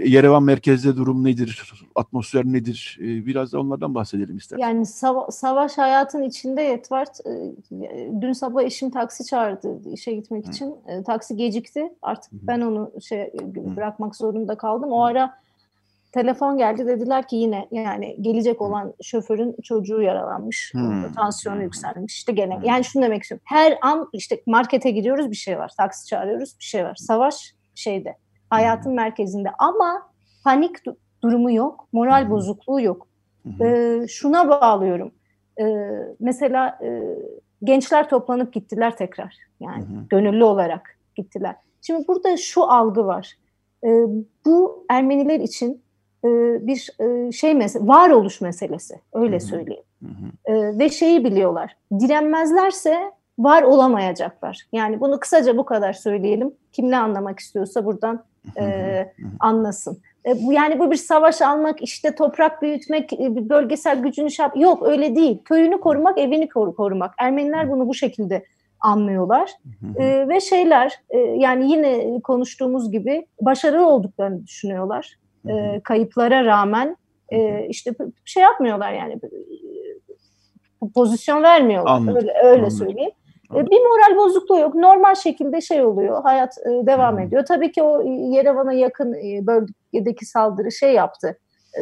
[0.07, 1.73] Yerevan merkezde durum nedir?
[1.95, 2.99] Atmosfer nedir?
[3.01, 4.63] E, biraz da onlardan bahsedelim istersen.
[4.69, 7.21] Yani sava- savaş hayatın içinde Yetvart.
[7.27, 7.53] E,
[8.21, 10.51] dün sabah eşim taksi çağırdı işe gitmek Hı.
[10.51, 10.75] için.
[10.87, 11.93] E, taksi gecikti.
[12.03, 12.41] Artık Hı hı.
[12.43, 13.77] ben onu şey Hı.
[13.77, 14.93] bırakmak zorunda kaldım.
[14.93, 15.39] O ara
[16.13, 20.73] telefon geldi dediler ki yine yani gelecek olan şoförün çocuğu yaralanmış.
[20.75, 21.13] Hı.
[21.17, 22.15] Tansiyonu yükselmiş.
[22.15, 23.45] İşte gene yani şunu demek istiyorum.
[23.49, 25.73] Her an işte markete gidiyoruz bir şey var.
[25.77, 26.95] Taksi çağırıyoruz bir şey var.
[26.97, 28.17] Savaş şeyde
[28.51, 30.03] hayatın merkezinde ama
[30.45, 31.89] panik du- durumu yok.
[31.93, 32.31] Moral Hı.
[32.31, 33.07] bozukluğu yok.
[33.61, 35.13] Ee, şuna bağlıyorum.
[35.61, 35.65] Ee,
[36.21, 37.03] mesela e,
[37.65, 39.37] gençler toplanıp gittiler tekrar.
[39.61, 40.09] Yani Hı hı.
[40.11, 41.55] gönüllü olarak gittiler.
[41.83, 43.35] Şimdi burada şu algı var.
[43.85, 43.89] Ee,
[44.47, 45.88] bu Ermeniler için e,
[46.67, 49.01] bir e, şey mesele, varoluş meselesi.
[49.13, 49.83] Öyle söyleyeyim.
[50.03, 50.53] Hı hı.
[50.55, 51.77] Ee, ve şeyi biliyorlar.
[52.01, 52.97] Direnmezlerse
[53.39, 54.67] var olamayacaklar.
[54.73, 56.55] Yani bunu kısaca bu kadar söyleyelim.
[56.73, 58.25] Kim ne anlamak istiyorsa buradan
[58.59, 59.99] Hı e, anlasın.
[60.27, 64.57] E, bu yani bu bir savaş almak, işte toprak büyütmek, e, bölgesel gücünü şey yap-
[64.57, 65.39] Yok öyle değil.
[65.45, 67.15] Köyünü korumak, evini koru- korumak.
[67.19, 68.45] Ermeniler bunu bu şekilde
[68.81, 69.51] anlıyorlar.
[69.99, 75.19] E, ve şeyler e, yani yine konuştuğumuz gibi başarılı olduklarını düşünüyorlar.
[75.49, 76.97] E, kayıplara rağmen
[77.29, 77.91] e, işte
[78.25, 79.19] şey yapmıyorlar yani
[80.95, 81.91] pozisyon vermiyorlar.
[81.93, 82.71] Anladım, Öyle, öyle anladım.
[82.71, 83.11] söyleyeyim.
[83.51, 83.71] Anladım.
[83.71, 84.75] Bir moral bozukluğu yok.
[84.75, 86.23] Normal şekilde şey oluyor.
[86.23, 87.45] Hayat devam ediyor.
[87.49, 89.13] Tabii ki o Yerevan'a yakın
[89.47, 91.39] bölgedeki saldırı şey yaptı.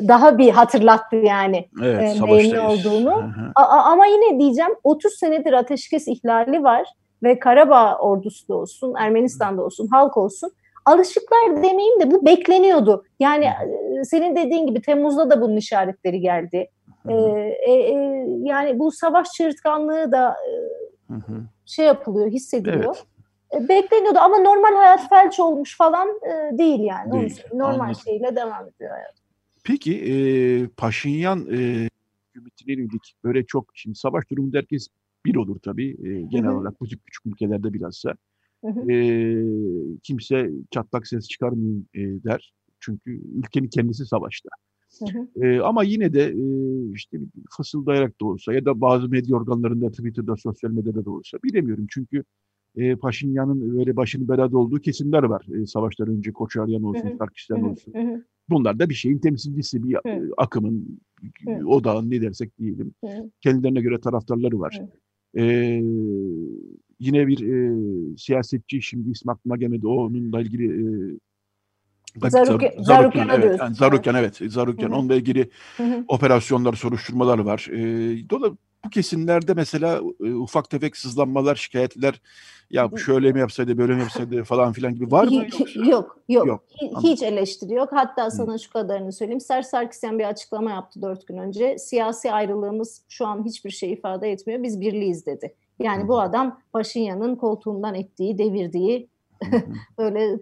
[0.09, 1.69] Daha bir hatırlattı yani.
[1.83, 3.17] Evet, e, neyin olduğunu.
[3.17, 3.53] Hı hı.
[3.55, 6.89] A- a- ama yine diyeceğim 30 senedir ateşkes ihlali var
[7.23, 10.51] ve Karabağ ordusu da olsun, Ermenistan'da olsun, halk olsun.
[10.87, 13.05] Alışıklar demeyeyim de bu bekleniyordu.
[13.21, 16.71] Yani e, senin dediğin gibi Temmuz'da da bunun işaretleri geldi.
[17.07, 17.83] Hı E, e,
[18.43, 20.53] yani bu savaş çığırtkanlığı da e,
[21.13, 21.43] hı hı.
[21.67, 22.97] şey yapılıyor, hissediliyor.
[23.53, 23.65] Evet.
[23.65, 27.13] E, bekleniyordu ama normal hayat felç olmuş falan e, değil yani.
[27.13, 28.01] Değil, normal anladım.
[28.05, 29.15] şeyle devam ediyor hayat.
[29.65, 30.15] Peki e,
[30.77, 31.89] Paşinyan e,
[32.29, 34.89] hükümetine yönelik böyle çok şimdi savaş durumunda herkes
[35.25, 36.57] bir olur tabii e, genel Hı hı.
[36.57, 38.15] olarak bu tip küçük ülkelerde bilhassa.
[38.91, 38.99] E,
[40.03, 42.55] kimse çatlak ses çıkarmayayım e, der.
[42.81, 44.49] Çünkü ülkenin kendisi savaşta.
[45.43, 46.43] E, ama yine de e,
[46.95, 47.19] işte
[47.57, 51.87] fısıldayarak da olsa ya da bazı medya organlarında Twitter'da, sosyal medyada da olsa bilemiyorum.
[51.91, 52.25] Çünkü
[52.77, 55.47] e, Paşinyan'ın böyle başının belada olduğu kesimler var.
[55.63, 57.17] E, savaştan önce Koçaryan olsun.
[57.19, 57.95] Sarkisyan olsun.
[58.49, 59.97] Bunlar da bir şeyin temsilcisi, bir
[60.37, 61.01] akımın,
[61.47, 61.67] Hı.
[61.67, 62.95] odağın ne dersek diyelim.
[63.41, 64.83] Kendilerine göre taraftarları var.
[65.39, 65.83] Ee,
[67.01, 71.19] yine bir e, siyasetçi, şimdi ismi aklıma gelmedi, onunla ilgili e,
[72.17, 74.89] Zarukyan- Zar- Zarukyan'a evet, yani Zarukyan evet, Zarukyan.
[74.91, 74.99] Hı hı.
[74.99, 76.05] Onunla ilgili Hı hı.
[76.09, 77.69] operasyonlar, soruşturmalar var.
[77.73, 77.79] E,
[78.31, 82.21] dolayısıyla bu kesimlerde mesela e, ufak tefek sızlanmalar, şikayetler,
[82.71, 85.35] ya şöyle mi yapsaydı, böyle mi yapsaydı falan filan gibi var mı?
[85.35, 85.65] Yoksa?
[85.91, 86.47] Yok, yok.
[86.47, 86.65] Yok.
[87.03, 87.89] Hiç eleştiri yok.
[87.93, 89.41] Hatta sana şu kadarını söyleyeyim.
[89.41, 91.79] Ser Sarkisyan bir açıklama yaptı dört gün önce.
[91.79, 94.63] Siyasi ayrılığımız şu an hiçbir şey ifade etmiyor.
[94.63, 95.55] Biz birliyiz dedi.
[95.79, 99.09] Yani bu adam Paşinyan'ın koltuğundan ettiği, devirdiği,
[99.99, 100.39] böyle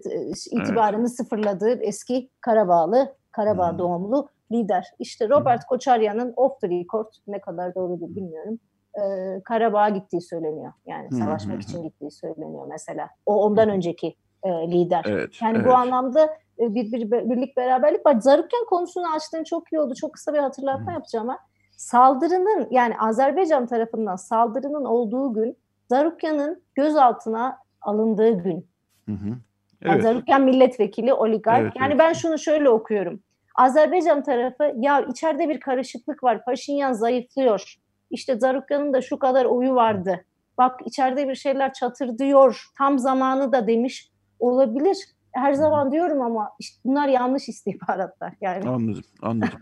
[0.51, 4.87] itibarını sıfırladığı eski Karabağlı, Karabağ doğumlu lider.
[4.99, 8.59] İşte Robert Koçaryan'ın off the record ne kadar doğrudur bilmiyorum.
[8.95, 10.73] e, Karabağ'a gittiği söyleniyor.
[10.85, 13.09] Yani savaşmak için gittiği söyleniyor mesela.
[13.25, 15.05] O ondan önceki e, lider.
[15.07, 15.67] Evet, Yani evet.
[15.67, 18.19] bu anlamda bir, bir, birlik beraberlik var.
[18.19, 19.93] Zarukyan konusunu açtığın çok iyi oldu.
[19.95, 21.37] Çok kısa bir hatırlatma yapacağım ben.
[21.77, 25.57] Saldırının yani Azerbaycan tarafından saldırının olduğu gün
[25.89, 28.67] Zarukyan'ın gözaltına alındığı gün.
[29.05, 29.27] Hı hı.
[29.27, 30.03] Yani Evet.
[30.03, 31.61] Zarukyan milletvekili, oligark.
[31.61, 31.99] Evet, yani evet.
[31.99, 33.19] ben şunu şöyle okuyorum.
[33.55, 36.45] Azerbaycan tarafı ya içeride bir karışıklık var.
[36.45, 37.75] Paşinyan zayıflıyor.
[38.11, 40.25] İşte Zarukyan'ın da şu kadar oyu vardı.
[40.57, 42.65] Bak içeride bir şeyler çatırdıyor.
[42.77, 44.97] Tam zamanı da demiş olabilir.
[45.35, 48.33] Her zaman diyorum ama işte bunlar yanlış istihbaratlar.
[48.41, 49.61] Yani Anladım, anladım.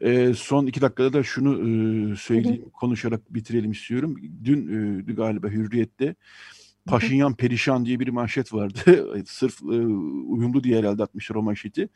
[0.00, 4.16] Ee, son iki dakikada da şunu e, söyleyeyim, konuşarak bitirelim istiyorum.
[4.44, 4.60] Dün
[5.08, 6.14] e, galiba Hürriyet'te
[6.86, 9.08] Paşinyan Perişan diye bir manşet vardı.
[9.26, 9.64] Sırf e,
[10.26, 11.88] uyumlu diye herhalde atmışlar o manşeti.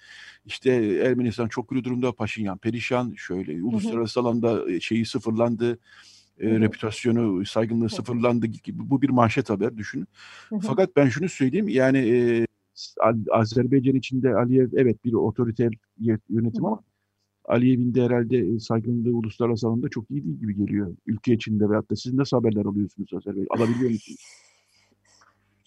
[0.44, 0.70] İşte
[1.04, 5.78] Ermenistan çok kötü durumda, Paşinyan perişan, şöyle uluslararası alanda e, şeyi sıfırlandı,
[6.40, 8.90] e, reputasyonu, saygınlığı sıfırlandı gibi.
[8.90, 10.06] Bu bir manşet haber düşünün.
[10.62, 12.46] Fakat ben şunu söyleyeyim yani e,
[13.30, 15.72] Azerbaycan içinde Aliyev evet bir otoriter
[16.28, 16.70] yönetim Hı hı.
[16.70, 16.82] ama
[17.48, 20.96] Aliyev'in de herhalde e, saygınlığı uluslararası alanda çok iyi değil gibi geliyor.
[21.06, 23.56] Ülke içinde veyahut da siz nasıl haberler alıyorsunuz Azerbaycan?
[23.56, 24.20] Alabiliyor musunuz?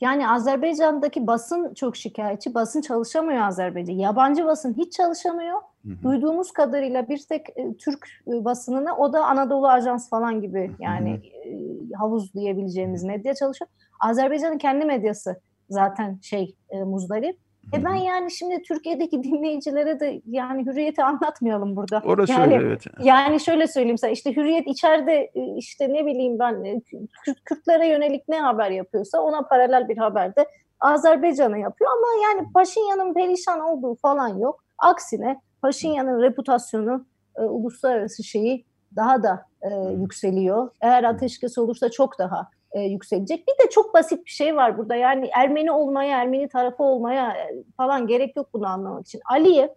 [0.01, 2.53] Yani Azerbaycan'daki basın çok şikayetçi.
[2.53, 3.93] Basın çalışamıyor Azerbaycan.
[3.93, 5.57] Yabancı basın hiç çalışamıyor.
[5.85, 6.03] Hı hı.
[6.03, 11.09] Duyduğumuz kadarıyla bir tek e, Türk e, basınına o da Anadolu Ajans falan gibi yani
[11.09, 13.69] e, havuz diyebileceğimiz medya çalışıyor.
[13.99, 15.41] Azerbaycan'ın kendi medyası
[15.71, 17.37] zaten şey e, muzdarip.
[17.73, 22.01] E ben yani şimdi Türkiye'deki dinleyicilere de yani hürriyeti anlatmayalım burada.
[22.05, 22.85] Orası yani, öyle evet.
[23.03, 27.87] Yani şöyle söyleyeyim sana işte Hürriyet içeride e, işte ne bileyim ben e, Kürt- Kürtlere
[27.87, 30.45] yönelik ne haber yapıyorsa ona paralel bir haber de
[30.79, 34.63] Azerbaycan'a yapıyor ama yani Paşinyan'ın perişan olduğu falan yok.
[34.77, 37.05] Aksine Paşinyan'ın reputasyonu
[37.35, 38.65] e, uluslararası şeyi
[38.95, 39.69] daha da e,
[40.01, 40.69] yükseliyor.
[40.81, 43.47] Eğer ateşkes olursa çok daha e, yükselecek.
[43.47, 44.95] Bir de çok basit bir şey var burada.
[44.95, 49.21] Yani Ermeni olmaya, Ermeni tarafı olmaya e, falan gerek yok bunu anlamak için.
[49.31, 49.67] Aliyev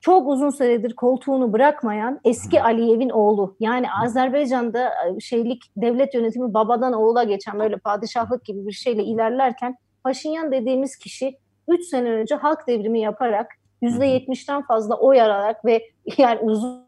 [0.00, 3.56] çok uzun süredir koltuğunu bırakmayan eski Aliyev'in oğlu.
[3.60, 9.76] Yani Azerbaycan'da e, şeylik devlet yönetimi babadan oğula geçen böyle padişahlık gibi bir şeyle ilerlerken
[10.04, 11.38] Paşinyan dediğimiz kişi
[11.68, 13.50] 3 sene önce halk devrimi yaparak
[13.82, 15.82] %70'ten fazla oy alarak ve
[16.18, 16.86] yani uzun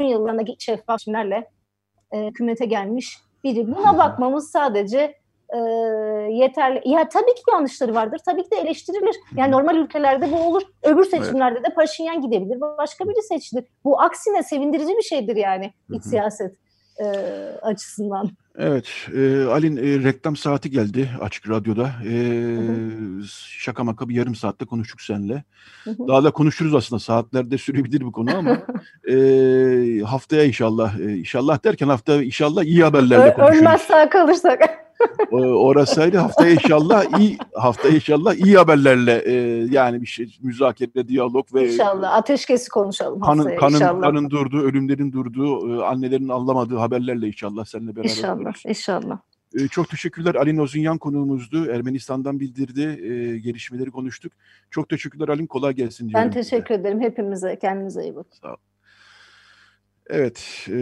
[0.00, 1.00] yıllarındaki şeffaf
[2.12, 3.76] e, hükümete gelmiş biri.
[3.76, 5.14] Buna bakmamız sadece
[5.48, 5.58] e,
[6.30, 6.82] yeterli.
[6.84, 8.20] Ya tabii ki yanlışları vardır.
[8.26, 9.16] Tabii ki de eleştirilir.
[9.36, 10.62] Yani normal ülkelerde bu olur.
[10.82, 12.60] Öbür seçimlerde de Paşinyan gidebilir.
[12.60, 13.64] Başka biri seçilir.
[13.84, 16.56] Bu aksine sevindirici bir şeydir yani iç siyaset
[17.00, 17.04] e,
[17.62, 18.30] açısından.
[18.58, 21.90] Evet, e, Alin e, reklam saati geldi Açık Radyo'da.
[22.06, 22.14] E,
[23.58, 25.44] şaka maka bir yarım saatte konuştuk seninle.
[25.84, 26.08] Hı hı.
[26.08, 28.58] Daha da konuşuruz aslında saatlerde sürebilir bu konu ama
[29.10, 33.60] e, haftaya inşallah, e, inşallah derken hafta inşallah iyi haberlerle konuşuruz.
[33.60, 34.85] ölmez sağ kalırsak.
[35.30, 36.18] O- Orası ayrı.
[36.18, 39.32] Haftaya inşallah iyi haftaya inşallah iyi haberlerle e,
[39.70, 44.00] yani bir şey müzakere, diyalog ve İnşallah ateşkesi konuşalım kanın kanın inşallah.
[44.02, 48.62] kanın durduğu, ölümlerin durduğu, e, annelerin anlamadığı haberlerle inşallah seninle beraber İnşallah, oluruz.
[48.66, 49.18] inşallah.
[49.54, 50.34] E, Çok teşekkürler.
[50.34, 51.66] Ali Nozunyan konuğumuzdu.
[51.70, 52.82] Ermenistan'dan bildirdi.
[52.82, 54.32] E, gelişmeleri konuştuk.
[54.70, 55.46] Çok teşekkürler Alim.
[55.46, 56.26] Kolay gelsin diyorum.
[56.26, 57.58] Ben teşekkür ederim hepimize.
[57.58, 58.38] Kendinize iyi bakın.
[58.42, 58.56] Sağ ol.
[60.10, 60.72] Evet, e,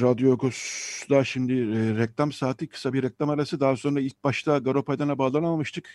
[0.00, 3.60] Radyo Agos'da şimdi e, reklam saati, kısa bir reklam arası.
[3.60, 5.88] Daha sonra ilk başta Garopaydan'a bağlanamamıştık.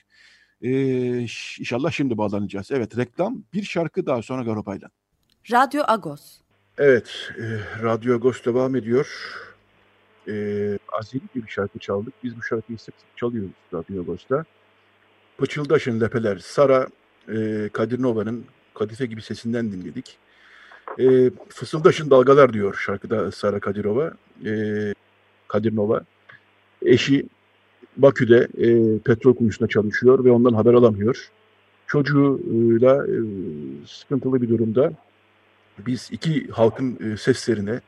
[0.61, 0.71] E,
[1.59, 2.71] inşallah şimdi bağlanacağız.
[2.71, 4.89] Evet, reklam, bir şarkı daha sonra Garopaydan.
[5.51, 6.39] Radyo Agos.
[6.77, 7.43] Evet, e,
[7.83, 9.07] Radyo Agos devam ediyor.
[10.27, 10.33] E,
[10.99, 12.13] Azeri bir şarkı çaldık.
[12.23, 14.45] Biz bu şarkıyı sık sık çalıyoruz Radyo Agos'ta.
[15.37, 16.87] Pıçıldaşın lepeler, Sara
[17.27, 20.17] e, Kadirnova'nın kadife gibi sesinden dinledik.
[20.99, 24.11] E, Fısıldaşın dalgalar diyor şarkıda Sara Kadirova.
[24.45, 24.51] E,
[25.47, 26.01] Kadirnova.
[26.81, 27.25] Eşi
[27.97, 31.29] Bakü'de e, petrol kuyusunda çalışıyor ve ondan haber alamıyor.
[31.87, 33.15] Çocuğuyla e,
[33.87, 34.91] sıkıntılı bir durumda.
[35.87, 37.79] Biz iki halkın e, seslerine,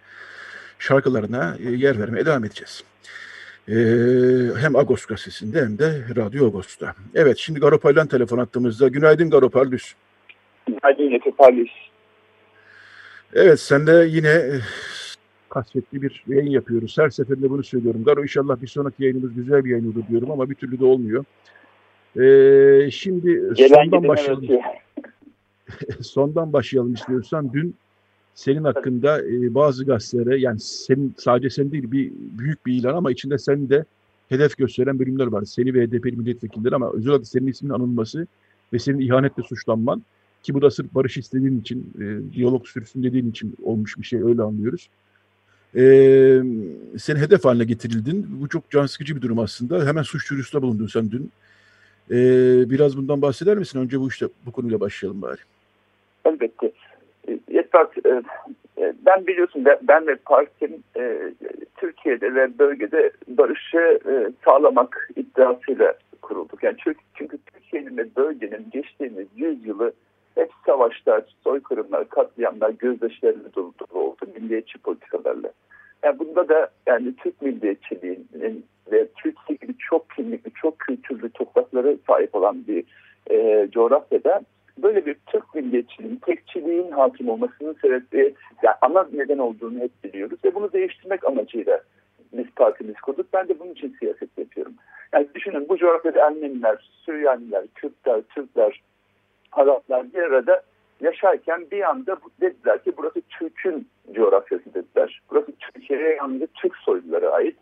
[0.80, 2.84] şarkılarına e, yer vermeye devam edeceğiz.
[3.68, 3.76] E,
[4.62, 6.96] hem Agos gazetesinde hem de Radyo Agos'ta.
[7.16, 8.88] Evet şimdi Garopal'dan telefon attığımızda.
[8.88, 9.96] Günaydın Garopal Düz.
[10.68, 11.91] Günaydın Palis.
[13.34, 14.60] Evet sen de yine e,
[15.50, 16.98] kasvetli bir yayın yapıyoruz.
[16.98, 18.04] Her seferinde bunu söylüyorum.
[18.04, 21.26] Garo inşallah bir sonraki yayınımız güzel bir yayın olur diyorum ama bir türlü de olmuyor.
[22.16, 24.48] Ee, şimdi Gelen sondan başlayalım.
[26.02, 27.54] sondan başlayalım istiyorsan.
[27.54, 27.76] Dün
[28.36, 33.12] senin hakkında e, bazı gazetelere yani senin sadece sen değil bir büyük bir ilan ama
[33.12, 33.86] içinde sen de
[34.30, 35.46] hedef gösteren bölümler var.
[35.46, 38.28] Seni ve HDP milletvekilleri ama özel olarak senin isminin anılması
[38.74, 40.04] ve senin ihanetle suçlanman
[40.44, 44.24] ki bu da sırf barış istediğin için, e, diyalog sürsün dediğin için olmuş bir şey
[44.24, 44.90] öyle anlıyoruz.
[45.76, 45.84] E,
[46.98, 48.28] sen hedef haline getirildin.
[48.42, 49.86] Bu çok can sıkıcı bir durum aslında.
[49.86, 51.32] Hemen suç duyurusunda bulundun sen dün.
[52.12, 52.18] E,
[52.70, 53.80] biraz bundan bahseder misin?
[53.80, 55.40] Önce bu işte bu konuyla başlayalım bari.
[56.26, 56.72] Elbette.
[57.28, 58.22] E, Yetvat, e,
[58.78, 60.72] e, ben biliyorsun ben, ve partim
[61.76, 64.00] Türkiye'de ve bölgede barışı
[64.46, 66.64] sağlamak iddiasıyla kurulduk.
[66.64, 69.94] Yani çünkü, çünkü Türkiye'nin ve bölgenin geçtiğimiz yüzyılı
[70.36, 75.52] hep savaşlar, soykırımlar, katliamlar, gözyaşlarıyla dolu dolu oldu milliyetçi politikalarla.
[76.04, 82.36] Yani bunda da yani Türk milliyetçiliğinin ve Türkiye gibi çok kimlikli, çok kültürlü topraklara sahip
[82.36, 82.84] olan bir
[83.30, 84.42] e, coğrafyada
[84.78, 90.56] böyle bir Türk milliyetçiliğinin, tekçiliğin hakim olmasının sebebi, yani ana neden olduğunu hep biliyoruz ve
[90.56, 91.82] bunu değiştirmek amacıyla
[92.34, 93.28] biz partimiz kurduk.
[93.34, 94.74] Ben de bunun için siyaset yapıyorum.
[95.14, 98.82] Yani düşünün bu coğrafyada Ermeniler, Süryaniler, Kürtler, Türkler,
[99.52, 100.62] Araplar bir arada
[101.02, 105.22] yaşarken bir anda dediler ki burası Türk'ün coğrafyası dediler.
[105.32, 107.58] Burası Türkiye'ye yalnızca Türk soylulara ait.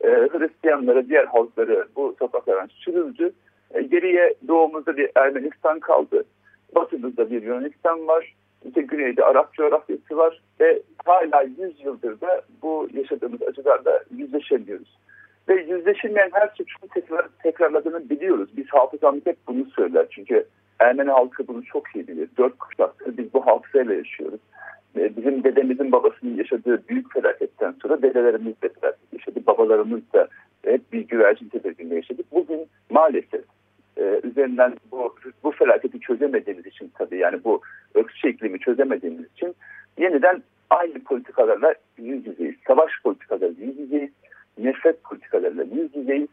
[0.00, 3.32] Ee, Hristiyanlara, diğer halkları bu topraklardan sürüldü.
[3.74, 6.24] Ee, geriye doğumuzda bir Ermenistan kaldı.
[6.74, 8.34] Batımızda bir Yunanistan var.
[8.64, 10.42] İşte güneyde Arap coğrafyası var.
[10.60, 14.98] Ve hala 100 yıldır da bu yaşadığımız acılarla yüzleşemiyoruz.
[15.48, 18.48] Ve yüzleşilmeyen her suçun tekrar, tekrarladığını biliyoruz.
[18.56, 20.06] Biz hafızamız hep bunu söyler.
[20.10, 20.46] Çünkü
[20.80, 22.28] Ermeni halkı bunu çok iyi bilir.
[22.38, 24.40] Dört kuşaktır biz bu hafızayla yaşıyoruz.
[24.96, 29.40] Bizim dedemizin babasının yaşadığı büyük felaketten sonra dedelerimiz de felaket yaşadı.
[29.46, 30.28] Babalarımız da
[30.64, 32.26] hep bir güvercin tedirginliği yaşadık.
[32.32, 33.44] Bugün maalesef
[33.96, 35.14] e, üzerinden bu,
[35.44, 37.60] bu felaketi çözemediğimiz için tabii yani bu
[37.94, 39.54] öksü iklimi çözemediğimiz için
[39.98, 42.54] yeniden aynı politikalarla yüz yüzeyiz.
[42.66, 44.10] Savaş politikalarıyla yüz yüzeyiz.
[44.58, 46.28] Nefret politikalarıyla yüz yüzeyiz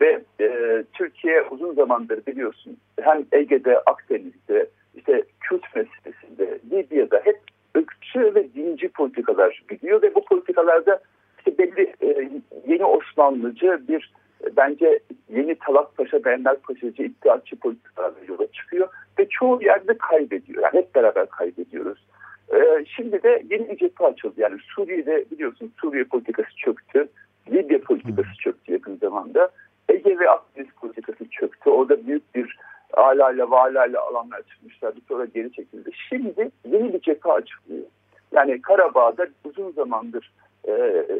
[0.00, 0.48] ve e,
[0.92, 7.40] Türkiye uzun zamandır biliyorsun hem Ege'de, Akdeniz'de, işte Kürt meselesinde, Libya'da hep
[7.76, 11.00] ırkçı ve dinci politikalar gidiyor ve bu politikalarda
[11.38, 12.30] işte belli e,
[12.66, 14.12] yeni Osmanlıcı bir
[14.44, 18.88] e, bence yeni Talat Paşa, Benler Paşacı, iddiatçı politikalarla yola çıkıyor
[19.18, 20.62] ve çoğu yerde kaybediyor.
[20.62, 22.06] Yani hep beraber kaybediyoruz.
[22.54, 24.34] E, şimdi de yeni bir cephe açıldı.
[24.36, 27.08] Yani Suriye'de biliyorsun Suriye politikası çöktü.
[27.52, 29.50] Libya politikası çöktü yakın zamanda.
[29.90, 31.70] Ege ve Akdeniz politikası çöktü.
[31.70, 32.58] Orada büyük bir
[32.92, 35.00] alayla valayla alanlar çıkmışlardı.
[35.08, 35.90] Sonra geri çekildi.
[36.08, 37.84] Şimdi yeni bir cephe açılıyor.
[38.32, 40.32] Yani Karabağ'da uzun zamandır
[40.64, 41.14] e, e,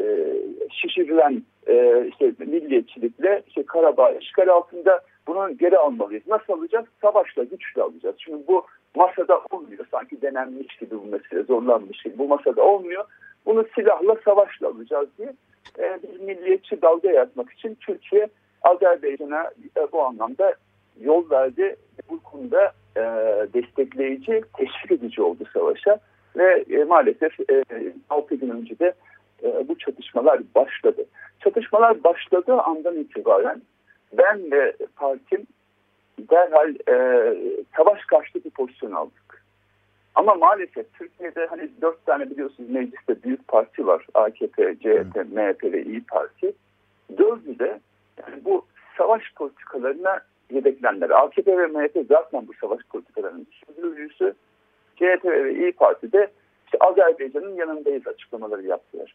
[0.71, 6.23] şişirilen e, işte milliyetçilikle işte Karabağ işgal altında bunu geri almalıyız.
[6.27, 6.87] Nasıl alacağız?
[7.03, 8.17] Savaşla, güçle alacağız.
[8.19, 9.87] Şimdi bu masada olmuyor.
[9.91, 12.19] Sanki denenmiş gibi bu mesele zorlanmış gibi.
[12.19, 13.05] Bu masada olmuyor.
[13.47, 15.33] Bunu silahla, savaşla alacağız diye
[15.79, 18.29] e, bir milliyetçi dalga yaratmak için Türkiye
[18.63, 20.55] Azerbaycan'a e, bu anlamda
[21.01, 21.77] yol verdi.
[22.11, 23.03] Bu konuda e,
[23.55, 25.99] destekleyici, teşvik edici oldu savaşa.
[26.37, 27.65] Ve e, maalesef e,
[28.11, 28.93] 6 gün önce de
[29.69, 31.05] bu çatışmalar başladı.
[31.41, 33.63] Çatışmalar başladığı andan itibaren
[34.13, 35.47] ben ve partim
[36.19, 37.37] derhal e,
[37.77, 39.45] savaş karşıtı bir pozisyon aldık.
[40.15, 44.07] Ama maalesef Türkiye'de hani dört tane biliyorsunuz mecliste büyük parti var.
[44.15, 46.53] AKP, CHP, MHP ve İyi Parti.
[47.19, 47.81] Dördü de
[49.01, 50.21] savaş politikalarına
[50.51, 51.11] yedeklendiler.
[51.11, 54.35] AKP ve MHP zaten bu savaş politikalarının sürdürücüsü.
[54.97, 56.31] CHP ve İyi Parti de
[56.65, 59.15] işte Azerbaycan'ın yanındayız açıklamaları yaptılar.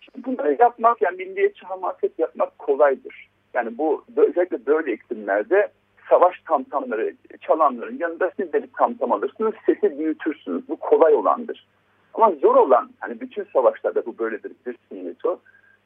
[0.00, 3.28] Şimdi bunları yapmak yani milliyetçi hamaset yapmak kolaydır.
[3.54, 5.68] Yani bu özellikle böyle iklimlerde
[6.10, 10.68] savaş tamtamları çalanların yanında siz de bir tamtam alırsınız, sesi büyütürsünüz.
[10.68, 11.66] Bu kolay olandır.
[12.14, 15.38] Ama zor olan, hani bütün savaşlarda bu böyledir, bilirsiniz o.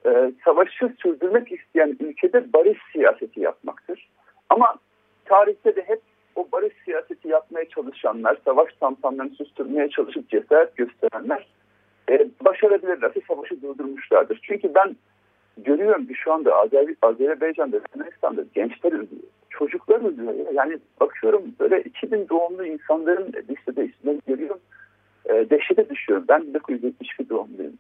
[0.06, 4.08] E, savaşı sürdürmek isteyen ülkede barış siyaseti yapmaktır.
[4.48, 4.76] Ama
[5.24, 6.00] tarihte de hep
[6.34, 11.46] o barış siyaseti yapmaya çalışanlar, savaş tamtamlarını susturmaya çalışıp cesaret gösterenler
[12.10, 14.40] e, başarabilirlerse savaşı durdurmuşlardır.
[14.42, 14.96] Çünkü ben
[15.56, 19.22] görüyorum ki şu anda Azer Azerbaycan'da, Ermenistan'da gençler ölüyor.
[19.50, 20.34] Çocuklar ölüyor.
[20.52, 24.60] Yani bakıyorum böyle 2000 doğumlu insanların listede isimlerini görüyorum.
[25.26, 26.24] E, dehşete düşüyorum.
[26.28, 27.78] Ben 1972 doğumluyum.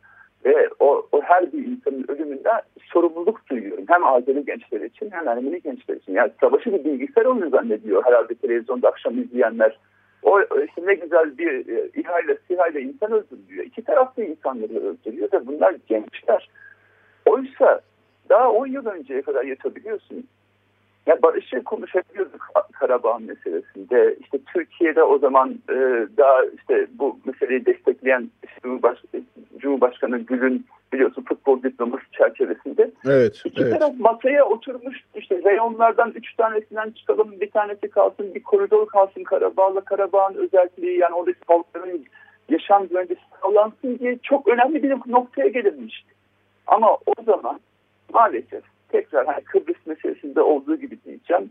[0.48, 2.50] Ve o, o her bir insanın ölümünde
[2.92, 3.84] sorumluluk duyuyorum.
[3.88, 6.12] Hem Azeri gençler için hem Ermeni gençler için.
[6.12, 9.78] Yani savaşı bir bilgisayar oyunu zannediyor herhalde televizyonda akşam izleyenler.
[10.22, 13.64] O işte ne güzel bir e, ihale, sihayla insan öldürüyor.
[13.64, 16.50] İki taraflı insanları öldürüyor ve bunlar gençler.
[17.26, 17.80] Oysa
[18.28, 20.24] daha 10 yıl önceye kadar yatabiliyorsunuz.
[21.08, 24.16] Ya barışı konuşabiliyorduk Karabağ meselesinde.
[24.20, 25.74] İşte Türkiye'de o zaman e,
[26.16, 28.30] daha işte bu meseleyi destekleyen
[28.62, 28.98] Cumhurbaş
[29.58, 32.90] Cumhurbaşkanı Gül'ün biliyorsun futbol diploması çerçevesinde.
[33.06, 33.42] Evet.
[33.44, 33.72] İki evet.
[33.72, 39.80] taraf masaya oturmuş işte reyonlardan üç tanesinden çıkalım bir tanesi kalsın bir koridor kalsın Karabağ'la
[39.80, 42.04] Karabağ'ın özelliği yani oradaki halkların
[42.48, 46.14] yaşam güvencesi sağlansın diye çok önemli bir noktaya gelinmişti.
[46.66, 47.60] Ama o zaman
[48.12, 51.50] maalesef tekrar hani Kıbrıs meselesinde olduğu gibi diyeceğim.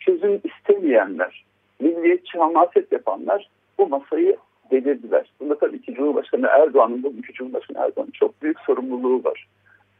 [0.00, 1.44] Çözüm istemeyenler,
[1.80, 4.36] milliyetçi hamaset yapanlar bu masayı
[4.70, 5.30] delirdiler.
[5.40, 9.48] Bunda tabii ki Cumhurbaşkanı Erdoğan'ın, bugünkü Cumhurbaşkanı Erdoğan'ın çok büyük sorumluluğu var.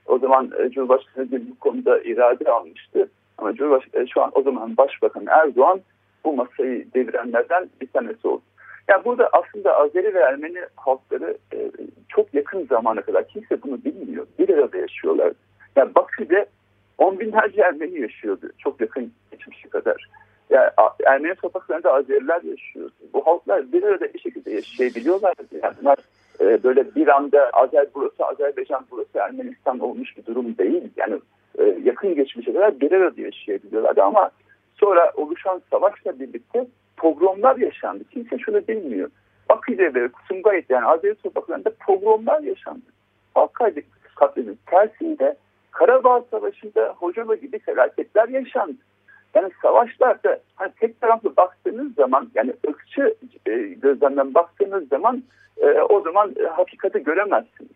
[0.06, 3.08] O zaman e, Cumhurbaşkanı bu konuda irade almıştı.
[3.38, 5.80] Ama Cumhurbaşkanı, e, şu an o zaman Başbakan Erdoğan
[6.24, 8.42] bu masayı devirenlerden bir tanesi oldu.
[8.88, 11.70] Yani burada aslında Azeri ve Ermeni halkları e,
[12.08, 14.26] çok yakın zamana kadar kimse bunu bilmiyor.
[14.38, 15.32] Bir arada yaşıyorlar.
[15.76, 16.46] Yani Bakü'de
[16.98, 20.08] on binlerce Ermeni yaşıyordu çok yakın geçmişe kadar.
[20.50, 20.70] Yani
[21.06, 22.90] Ermeni sokaklarında Azeriler yaşıyor.
[23.12, 25.34] Bu halklar bir arada bir şekilde yaşayabiliyorlar.
[25.62, 25.98] Yani bunlar
[26.40, 30.82] e, böyle bir anda Azer burası, Azerbaycan burası, Ermenistan olmuş bir durum değil.
[30.96, 31.20] Yani
[31.58, 34.30] e, yakın geçmişe kadar bir arada yaşayabiliyorlardı ama
[34.74, 38.04] sonra oluşan savaşla birlikte pogromlar yaşandı.
[38.10, 39.10] Kimse şunu bilmiyor.
[39.48, 42.86] Bakü'de ve Sumgayit yani Azeri sokaklarında pogromlar yaşandı.
[43.34, 43.54] Halk
[44.16, 44.56] katledildi.
[44.66, 45.36] Tersinde
[45.78, 48.76] Karabağ Savaşı'nda Hocalı gibi felaketler yaşandı.
[49.34, 53.14] Yani savaşlarda hani tek taraflı baktığınız zaman yani ırkçı
[53.46, 55.22] e, gözlemden baktığınız zaman
[55.56, 57.70] e, o zaman e, hakikati göremezsiniz.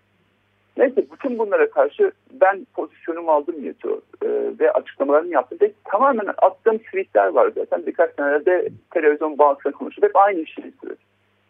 [0.76, 4.28] Neyse bütün bunlara karşı ben pozisyonumu aldım Yeto e,
[4.60, 5.58] ve açıklamalarını yaptım.
[5.62, 11.04] Ve tamamen attığım tweetler var zaten birkaç senelerde televizyon bağlantısında konuşup hep aynı şeyi söyledim.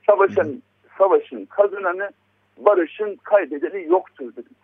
[0.07, 0.63] Savaşın,
[0.99, 2.11] savaşın kazananı,
[2.59, 4.57] barışın kaybedeni yoktur dedim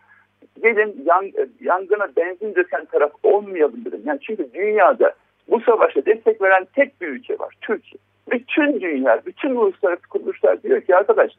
[0.61, 1.31] gelin yan,
[1.61, 4.01] yangına benzin döken taraf olmayalım dedim.
[4.05, 5.13] Yani çünkü dünyada
[5.47, 7.55] bu savaşa destek veren tek bir ülke var.
[7.61, 7.99] Türkiye.
[8.31, 11.31] Bütün dünya, bütün uluslararası kuruluşlar diyor ki arkadaş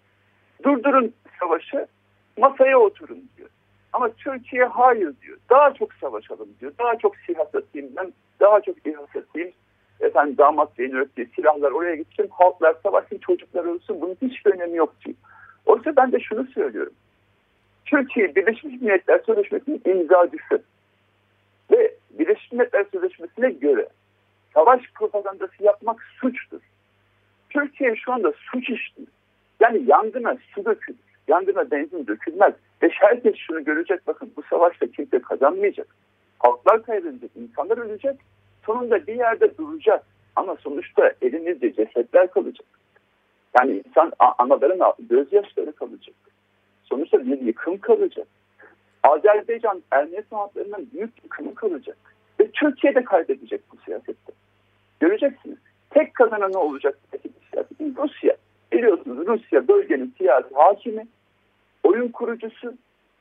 [0.64, 1.86] durdurun savaşı
[2.38, 3.48] masaya oturun diyor.
[3.92, 5.38] Ama Türkiye hayır diyor.
[5.50, 6.72] Daha çok savaşalım diyor.
[6.78, 8.12] Daha çok silah satayım ben.
[8.40, 9.50] Daha çok silah satayım.
[10.00, 12.28] Efendim damat beğenir diye silahlar oraya gitsin.
[12.30, 14.00] Halklar savaşsın, çocuklar ölsün.
[14.00, 15.16] Bunun hiçbir önemi yok diyor.
[15.66, 16.92] Oysa ben de şunu söylüyorum.
[17.90, 20.62] Türkiye Birleşmiş Milletler Sözleşmesi'nin imzacısı.
[21.70, 23.88] Ve Birleşmiş Milletler Sözleşmesi'ne göre
[24.54, 26.60] savaş propagandası yapmak suçtur.
[27.50, 29.08] Türkiye şu anda suç işliyor.
[29.60, 30.98] Yani yangına su dökülür.
[31.28, 32.54] Yangına benzin dökülmez.
[32.82, 35.86] Ve herkes şunu görecek bakın bu savaşta kimse kazanmayacak.
[36.38, 38.16] Halklar kaybedecek, insanlar ölecek.
[38.66, 40.04] Sonunda bir yerde duracak.
[40.36, 42.66] Ama sonuçta elimizde cesetler kalacak.
[43.58, 46.14] Yani insan anaların gözyaşları kalacak
[46.90, 48.26] sonuçta bir yıkım kalacak.
[49.02, 51.96] Azerbaycan Ermeni sanatlarından büyük yıkımı kalacak.
[52.40, 54.32] Ve Türkiye de kaybedecek bu siyasette.
[55.00, 55.58] Göreceksiniz.
[55.90, 56.98] Tek kazananı olacak
[57.50, 58.36] siyasetin Rusya.
[58.72, 61.06] Biliyorsunuz Rusya bölgenin siyasi hakimi,
[61.82, 62.74] oyun kurucusu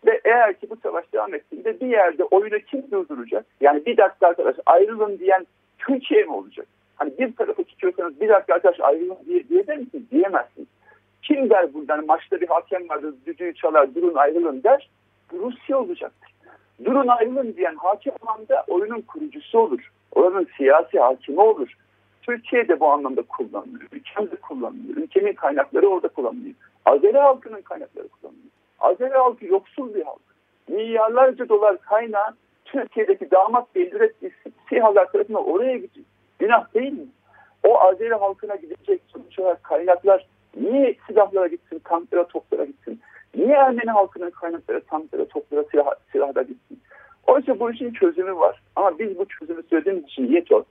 [0.06, 3.46] ve eğer ki bu savaş devam ettiğinde bir yerde oyunu kim durduracak?
[3.62, 5.48] Yani bir dakika arkadaş ayrılın diyen
[5.78, 6.68] Türkiye mi olacak?
[6.96, 10.12] Hani bir tarafı tutuyorsanız bir dakika arkadaş ayrılın diye, diyebilir misiniz?
[10.12, 10.68] Diyemezsiniz.
[11.24, 14.90] Kim der buradan maçta bir hakem vardır düdüğü çalar durun ayrılın der.
[15.34, 16.30] Rusya olacaktır.
[16.86, 19.92] Durun ayrılın diyen hakem anda oyunun kurucusu olur.
[20.12, 21.74] Oranın siyasi hakimi olur.
[22.22, 23.90] Türkiye de bu anlamda kullanılıyor.
[23.92, 24.98] Ülkem de kullanılıyor.
[24.98, 26.56] Ülkemin kaynakları orada kullanılıyor.
[26.86, 28.52] Azeri halkının kaynakları kullanılıyor.
[28.80, 30.20] Azeri halkı yoksul bir halk.
[30.68, 34.32] Milyarlarca dolar kaynağı Türkiye'deki damat bey ürettiği
[34.70, 36.06] SİHA'lar tarafından oraya gidiyor.
[36.40, 37.08] Günah değil mi?
[37.64, 43.00] O Azeri halkına gidecek sonuç olarak kaynaklar Niye silahlara gitsin, tanklara, toplara gitsin?
[43.36, 46.80] Niye Ermeni halkının kaynakları tanklara, toplara, silah, silahlara gitsin?
[47.28, 48.62] Oysa bu işin çözümü var.
[48.76, 50.62] Ama biz bu çözümü söylediğimiz için yeter.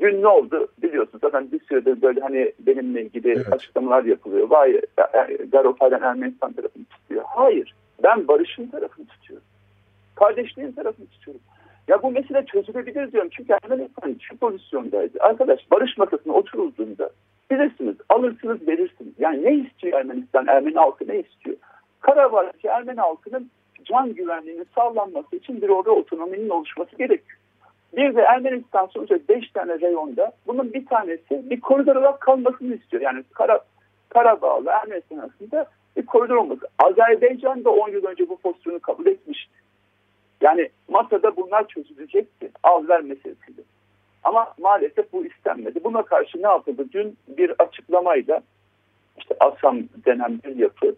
[0.00, 3.52] Dün ne oldu biliyorsunuz zaten bir süredir böyle hani benimle ilgili evet.
[3.52, 4.50] açıklamalar yapılıyor.
[4.50, 4.80] Vay
[5.52, 7.24] Garopay'dan Ermenistan tarafını tutuyor.
[7.26, 9.46] Hayır ben barışın tarafını tutuyorum.
[10.14, 11.40] Kardeşliğin tarafını tutuyorum.
[11.88, 13.30] Ya bu mesele çözülebilir diyorum.
[13.36, 15.18] Çünkü Ermenistan şu pozisyondaydı.
[15.20, 17.10] Arkadaş barış masasına oturulduğunda
[17.50, 19.12] bilirsiniz alırsınız verirsiniz.
[19.18, 20.46] Yani ne istiyor Ermenistan?
[20.46, 21.56] Ermeni halkı ne istiyor?
[22.00, 23.50] Karabağ'daki Ermeni halkının
[23.84, 27.38] can güvenliğinin sağlanması için bir orada otonominin oluşması gerekiyor.
[27.96, 33.02] Bir de Ermenistan sonuçta 5 tane reyonda bunun bir tanesi bir koridor olarak kalmasını istiyor.
[33.02, 33.60] Yani Kara,
[34.08, 36.68] Karabağ'la Ermenistan arasında bir koridor olması.
[36.78, 39.48] Azerbaycan da 10 yıl önce bu pozisyonu kabul etmiş.
[40.40, 42.50] Yani masada bunlar çözülecekti.
[42.62, 43.62] Al ver meselesiyle.
[44.28, 45.84] Ama maalesef bu istenmedi.
[45.84, 46.84] Buna karşı ne yapıldı?
[46.92, 48.42] Dün bir açıklamayla
[49.18, 50.94] işte ASAM denen bir yapı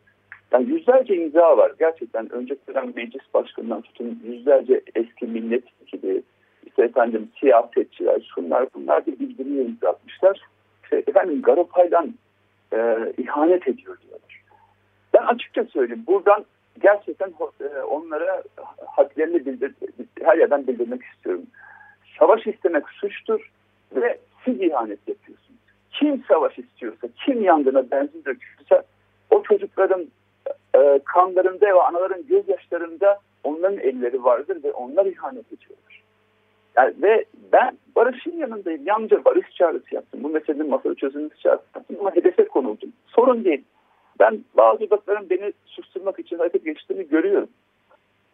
[0.52, 1.72] yani yüzlerce imza var.
[1.78, 6.22] Gerçekten önceki dönem meclis başkanından tutun yüzlerce eski milletvekili,
[6.66, 10.40] işte efendim siyasetçiler, şunlar bunlar bir bildiriye imza atmışlar.
[10.82, 12.14] İşte efendim Garopay'dan
[12.72, 14.42] e, ihanet ediyor diyorlar.
[15.14, 16.44] Ben açıkça söyleyeyim buradan
[16.82, 18.42] gerçekten e, onlara
[18.86, 19.74] hadlerini bildir,
[20.22, 21.42] her yerden bildirmek istiyorum.
[22.18, 23.50] Savaş istemek suçtur
[23.94, 25.60] ve siz ihanet yapıyorsunuz.
[25.92, 28.82] Kim savaş istiyorsa, kim yangına benzin döküyorsa
[29.30, 30.06] o çocukların
[30.74, 36.02] e, kanlarında ve anaların gözyaşlarında onların elleri vardır ve onlar ihanet ediyorlar.
[36.76, 38.86] Yani ve ben barışın yanındayım.
[38.86, 40.22] Yalnızca barış çağrısı yaptım.
[40.22, 42.92] Bu meselenin masada çözülmesi çağrısı yaptım ama hedefe konuldum.
[43.06, 43.64] Sorun değil.
[44.20, 47.48] Ben bazı odakların beni susturmak için hareket geçtiğini görüyorum.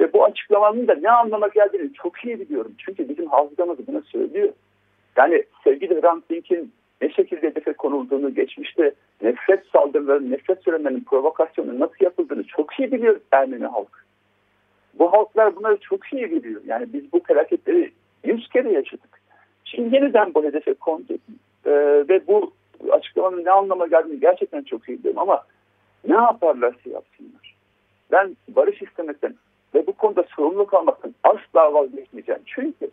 [0.01, 2.73] Ve bu açıklamanın da ne anlama geldiğini çok iyi biliyorum.
[2.79, 4.53] Çünkü bizim hafızamız bunu söylüyor.
[5.17, 6.73] Yani sevgili Hrant Dink'in
[7.03, 13.21] ne şekilde hedefe konulduğunu, geçmişte nefret saldırıları, nefret söylemlerinin provokasyonu nasıl yapıldığını çok iyi biliyor
[13.33, 14.07] Ermeni halk.
[14.99, 16.61] Bu halklar bunları çok iyi biliyor.
[16.67, 17.93] Yani biz bu felaketleri
[18.25, 19.21] yüz kere yaşadık.
[19.65, 21.13] Şimdi yeniden bu hedefe kondu.
[21.67, 21.71] Ee,
[22.09, 22.53] ve bu
[22.91, 25.45] açıklamanın ne anlama geldiğini gerçekten çok iyi biliyorum ama
[26.09, 27.57] ne yaparlarsa yapsınlar.
[28.13, 29.35] Ben barış istemekten
[29.77, 32.41] ve bu konuda sorumluluk almaktan asla vazgeçmeyeceğim.
[32.47, 32.91] Çünkü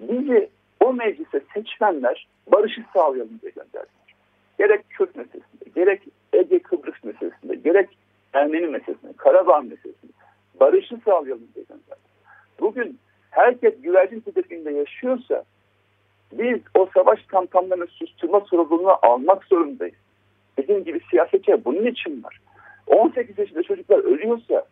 [0.00, 0.48] bizi
[0.80, 4.14] o meclise seçmenler barışı sağlayalım diye gönderdiler.
[4.58, 6.02] Gerek Kürt meselesinde, gerek
[6.32, 7.88] Ege Kıbrıs meselesinde, gerek
[8.32, 10.12] Ermeni meselesinde, Karabağ meselesinde
[10.60, 11.98] barışı sağlayalım diye gönderdiler.
[12.60, 12.98] Bugün
[13.30, 15.44] herkes güvercin tedirginde yaşıyorsa
[16.32, 19.94] biz o savaş kampanyalarını susturma sorumluluğunu almak zorundayız.
[20.58, 22.40] Dediğim gibi siyasetçiler bunun için var.
[22.86, 24.64] 18 yaşında çocuklar ölüyorsa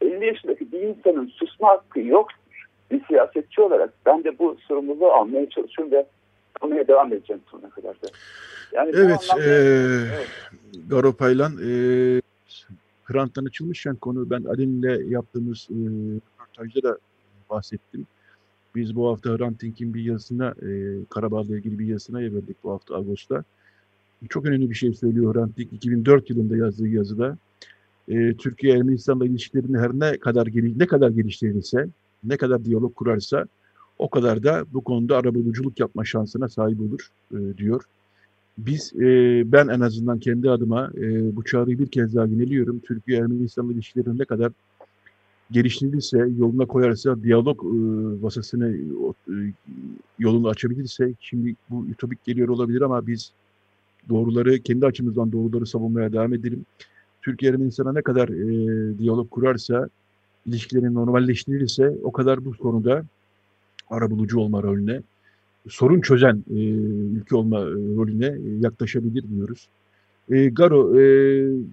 [0.00, 2.66] 50 yaşındaki bir insanın susma hakkı yoktur.
[2.90, 6.06] Bir siyasetçi olarak ben de bu sorumluluğu almaya çalışıyorum ve
[6.60, 8.06] almaya devam edeceğim sonuna kadar da.
[8.72, 10.28] Yani evet, anlamda, e, evet.
[10.88, 11.70] Garopaylan e,
[13.04, 15.74] Hrant'tan açılmışken konu ben Alin'le yaptığımız e,
[16.54, 16.98] röportajda da
[17.50, 18.06] bahsettim.
[18.74, 20.68] Biz bu hafta Hrant Dink'in bir yazısına, e,
[21.10, 23.44] Karabağ'la ilgili bir yazısına yer verdik bu hafta Ağustos'ta.
[24.28, 27.36] Çok önemli bir şey söylüyor Hrant Dink 2004 yılında yazdığı yazıda.
[28.08, 30.48] E, Türkiye Ermenistan'la ilişkilerini her ne kadar
[30.78, 31.88] ne kadar geliştirirse,
[32.24, 33.46] ne kadar diyalog kurarsa
[33.98, 37.82] o kadar da bu konuda arabuluculuk yapma şansına sahip olur e, diyor.
[38.58, 42.78] Biz, e, ben en azından kendi adıma e, bu çağrıyı bir kez daha yineliyorum.
[42.78, 44.52] Türkiye Ermenistan ilişkilerini ne kadar
[45.50, 47.68] geliştirirse, yoluna koyarsa, diyalog e,
[48.22, 48.76] vasasını
[49.28, 49.32] e,
[50.18, 53.32] yolunu açabilirse, şimdi bu ütopik geliyor olabilir ama biz
[54.08, 56.66] doğruları, kendi açımızdan doğruları savunmaya devam edelim.
[57.24, 59.88] Türkiye Ermenistan'a ne kadar e, diyalog kurarsa,
[60.46, 63.04] ilişkilerini normalleştirirse o kadar bu konuda
[63.90, 65.02] arabulucu olma rolüne,
[65.68, 66.58] sorun çözen e,
[67.18, 69.68] ülke olma e, rolüne yaklaşabilir diyoruz.
[70.30, 71.04] E, Garo, e,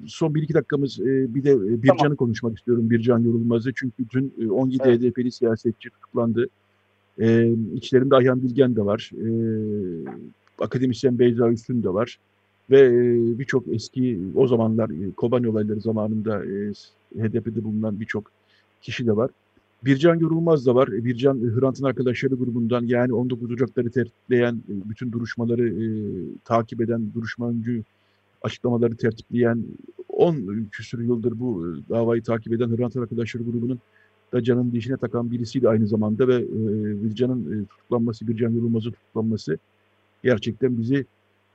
[0.07, 2.15] son bir iki dakikamız e, bir de e, Bircan'ı tamam.
[2.15, 2.89] konuşmak istiyorum.
[2.89, 3.71] Bircan Yorulmaz'ı.
[3.75, 5.01] Çünkü dün e, 17 evet.
[5.01, 6.47] HDP'li siyasetçi tutuklandı.
[7.19, 9.11] E, içlerinde Ayhan Bilgen de var.
[9.13, 9.27] E,
[10.59, 12.17] akademisyen Beyza Üstün de var.
[12.71, 16.71] Ve e, birçok eski o zamanlar e, Kobani olayları zamanında e,
[17.15, 18.31] HDP'de bulunan birçok
[18.81, 19.31] kişi de var.
[19.85, 20.87] Bircan Yorulmaz da var.
[20.87, 25.85] E, Bircan e, Hrant'ın arkadaşları grubundan yani 19 Ocak'ları tertipleyen, bütün duruşmaları e,
[26.45, 27.83] takip eden, duruşma öncü
[28.41, 29.63] açıklamaları tertipleyen
[30.09, 33.79] 10 küsur yıldır bu davayı takip eden Hrant arkadaşları grubunun
[34.33, 39.57] da canın dişine takan birisiydi aynı zamanda ve e, Bircan'ın e, tutuklanması, Bircan Yorulmaz'ın tutuklanması
[40.23, 41.05] gerçekten bizi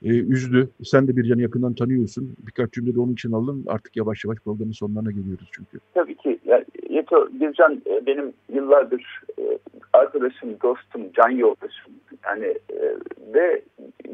[0.02, 0.68] e, üzdü.
[0.84, 2.36] Sen de Bircan'ı yakından tanıyorsun.
[2.46, 3.64] Birkaç cümle de onun için alın.
[3.68, 5.78] Artık yavaş yavaş programın sonlarına geliyoruz çünkü.
[5.94, 6.38] Tabii ki.
[6.44, 9.58] Yani, Yeto Bircan e, benim yıllardır e,
[9.92, 11.92] arkadaşım, dostum, can yoldaşım.
[12.24, 12.96] Yani e,
[13.34, 13.62] ve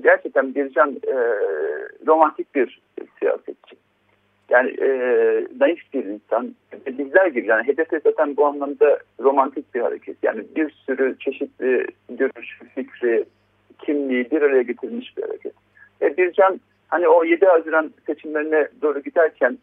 [0.03, 1.01] gerçekten Bircan
[2.07, 2.81] romantik bir
[3.19, 3.77] siyasetçi.
[4.53, 4.89] Yani e,
[5.61, 6.55] naif bir insan.
[6.87, 10.17] Bizler gibi yani HDP zaten bu anlamda romantik bir hareket.
[10.23, 13.25] Yani bir sürü çeşitli görüş, fikri,
[13.79, 15.53] kimliği bir araya getirmiş bir hareket.
[16.03, 19.59] E, Bircan hani o 7 Haziran seçimlerine doğru giderken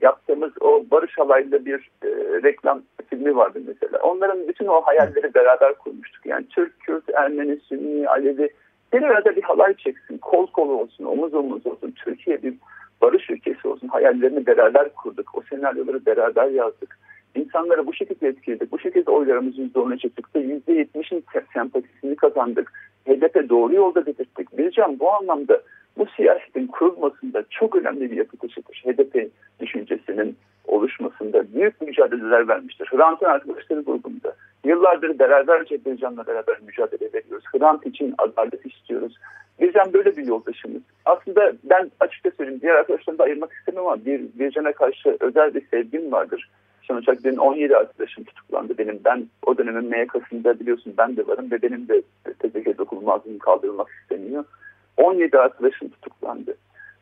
[0.00, 2.08] yaptığımız o Barış Halay'la bir e,
[2.42, 3.98] reklam filmi vardı mesela.
[4.02, 6.26] Onların bütün o hayalleri beraber kurmuştuk.
[6.26, 8.48] Yani Türk, Kürt, Ermeni, Sünni, Alevi
[8.92, 11.94] bir arada bir halay çeksin, kol kol olsun, omuz omuz olsun.
[12.04, 12.54] Türkiye bir
[13.00, 15.30] barış ülkesi olsun hayallerini beraber kurduk.
[15.34, 16.98] O senaryoları beraber yazdık.
[17.36, 18.72] İnsanları bu şekilde etkiledik.
[18.72, 21.24] Bu şekilde oylarımızı %10'a çıktık da %70'in
[21.54, 22.72] sempatisini kazandık.
[23.06, 24.58] HDP doğru yolda dedirttik.
[24.58, 25.62] Bircan bu anlamda
[25.98, 28.82] bu siyasetin kurulmasında çok önemli bir yapı taşıdır.
[28.84, 29.30] HDP
[29.60, 32.86] düşüncesinin oluşmasında büyük mücadeleler vermiştir.
[32.86, 34.34] Hrant'ın arkadaşları grubunda.
[34.64, 37.44] Yıllardır beraberce Bircan'la beraber mücadele veriyoruz.
[37.52, 39.18] Hrant için adalet istiyoruz.
[39.60, 40.82] Bircan böyle bir yoldaşımız.
[41.04, 45.66] Aslında ben açıkça söyleyeyim diğer arkadaşlarımı da ayırmak istemem ama bir, Bircan'a karşı özel bir
[45.70, 46.50] sevgim vardır.
[46.90, 49.00] Olarak benim 17 arkadaşım tutuklandı benim.
[49.04, 54.44] Ben o dönemin MYK'sında biliyorsun ben de varım ve benim de TCK dokunulmazlığım kaldırılmak isteniyor.
[54.96, 56.56] 17 arkadaşım tutuklandı.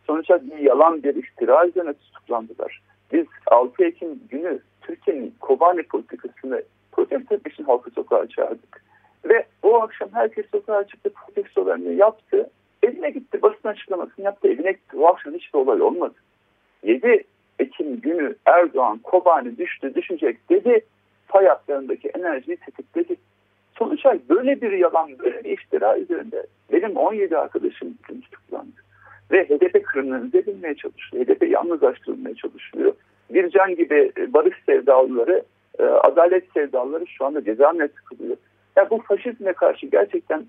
[0.07, 2.83] Sonuç olarak bir yalan bir iftira üzerine tutuklandılar.
[3.13, 6.63] Biz 6 Ekim günü Türkiye'nin Kobani politikasını
[6.93, 8.85] protesto için halkı sokağa çağırdık.
[9.25, 12.51] Ve o akşam herkes sokağa çıktı protestolarını yaptı.
[12.83, 14.49] Evine gitti basın açıklamasını yaptı.
[14.49, 14.97] Evine gitti.
[14.97, 16.15] O akşam hiçbir olay olmadı.
[16.83, 17.25] 7
[17.59, 20.85] Ekim günü Erdoğan Kobani düştü düşecek dedi.
[21.27, 23.17] Fay hatlarındaki enerjiyi tetikledi.
[23.79, 28.85] Sonuç olarak böyle bir yalan, böyle bir iftira üzerinde benim 17 arkadaşım tutuklandı.
[29.31, 31.25] Ve HDP kriminalize edilmeye çalışıyor.
[31.25, 32.93] HDP yalnızlaştırılmaya çalışıyor.
[33.31, 35.43] Bir can gibi barış sevdalıları,
[35.79, 38.37] e, adalet sevdalıları şu anda cezaevine tıkılıyor.
[38.77, 40.45] Yani bu faşizme karşı gerçekten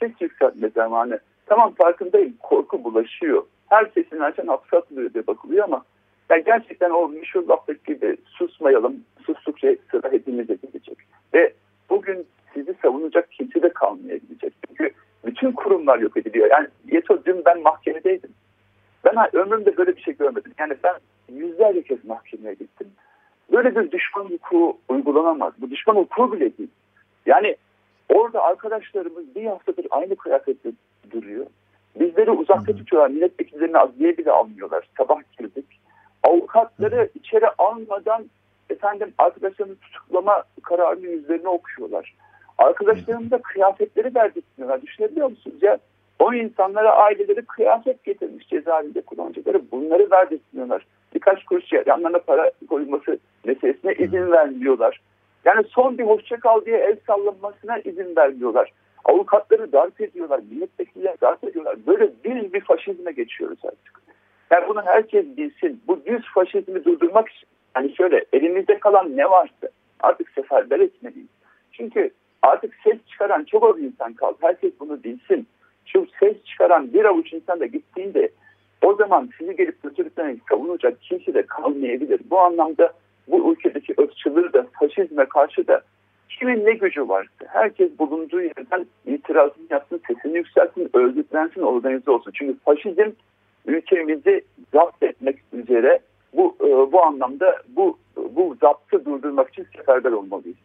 [0.00, 1.20] ses yükseltme zamanı.
[1.46, 3.42] Tamam farkındayım korku bulaşıyor.
[3.68, 5.84] Her sesini açan hapse atılıyor diye bakılıyor ama
[6.30, 10.98] yani gerçekten o meşhur laftaki gibi susmayalım, sustukça sıra hepimize gidecek.
[11.34, 11.52] Ve
[11.90, 14.52] bugün sizi savunacak kimse de kalmayabilecek.
[14.68, 14.90] Çünkü
[15.24, 16.50] bütün kurumlar yok ediliyor.
[16.50, 18.30] Yani Yeto dün ben mahkemedeydim.
[19.04, 20.52] Ben ömrümde böyle bir şey görmedim.
[20.58, 20.94] Yani ben
[21.34, 22.88] yüzlerce kez mahkemeye gittim.
[23.52, 25.52] Böyle bir düşman hukuku uygulanamaz.
[25.58, 26.70] Bu düşman hukuku bile değil.
[27.26, 27.56] Yani
[28.08, 30.70] orada arkadaşlarımız bir haftadır aynı kıyafette
[31.10, 31.46] duruyor.
[32.00, 33.10] Bizleri uzakta tutuyorlar.
[33.10, 34.88] Milletvekillerini adliye bile almıyorlar.
[34.96, 35.77] Sabah girdik.
[36.22, 38.24] Avukatları içeri almadan
[38.70, 42.14] efendim arkadaşlarını tutuklama kararını yüzlerine okuyorlar.
[42.58, 44.82] Arkadaşlarım da kıyafetleri verdirtmiyorlar.
[44.82, 45.56] Düşünebiliyor musunuz?
[45.62, 45.78] Ya
[46.18, 49.62] o insanlara aileleri kıyafet getirmiş cezaevinde kullanıcıları.
[49.72, 50.86] Bunları verdirtmiyorlar.
[51.14, 55.00] Birkaç kuruş yanlarına para koyulması meselesine izin vermiyorlar.
[55.44, 58.72] Yani son bir hoşça kal diye el sallanmasına izin vermiyorlar.
[59.04, 61.76] Avukatları darp ediyorlar, milletvekilleri darp ediyorlar.
[61.86, 64.07] Böyle düz bir faşizme geçiyoruz artık.
[64.50, 65.82] Yani bunu herkes bilsin.
[65.88, 69.68] Bu düz faşizmi durdurmak için yani şöyle elimizde kalan ne varsa
[70.00, 71.28] artık seferber etmeliyiz.
[71.72, 72.10] Çünkü
[72.42, 74.36] artık ses çıkaran çok az insan kaldı.
[74.40, 75.46] Herkes bunu bilsin.
[75.86, 78.30] Şu ses çıkaran bir avuç insan da gittiğinde
[78.82, 82.20] o zaman sizi gelip götürdüklerini savunacak kimse de kalmayabilir.
[82.30, 82.92] Bu anlamda
[83.28, 85.82] bu ülkedeki ırkçılığı da faşizme karşı da
[86.28, 92.32] kimin ne gücü varsa herkes bulunduğu yerden itirazını yapsın, sesini yükselsin, örgütlensin, organize olsun.
[92.34, 93.10] Çünkü faşizm
[93.68, 96.00] ülkemizi zapt etmek üzere
[96.32, 100.56] bu e, bu anlamda bu bu zaptı durdurmak için seferber olmalıyız.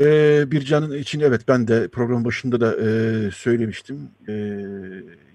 [0.00, 4.10] Ee, Bircan'ın için evet ben de program başında da e, söylemiştim.
[4.28, 4.32] E,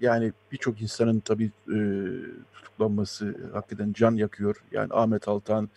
[0.00, 1.78] yani birçok insanın tabii e,
[2.52, 4.56] tutuklanması hakikaten can yakıyor.
[4.72, 5.68] Yani Ahmet Altan,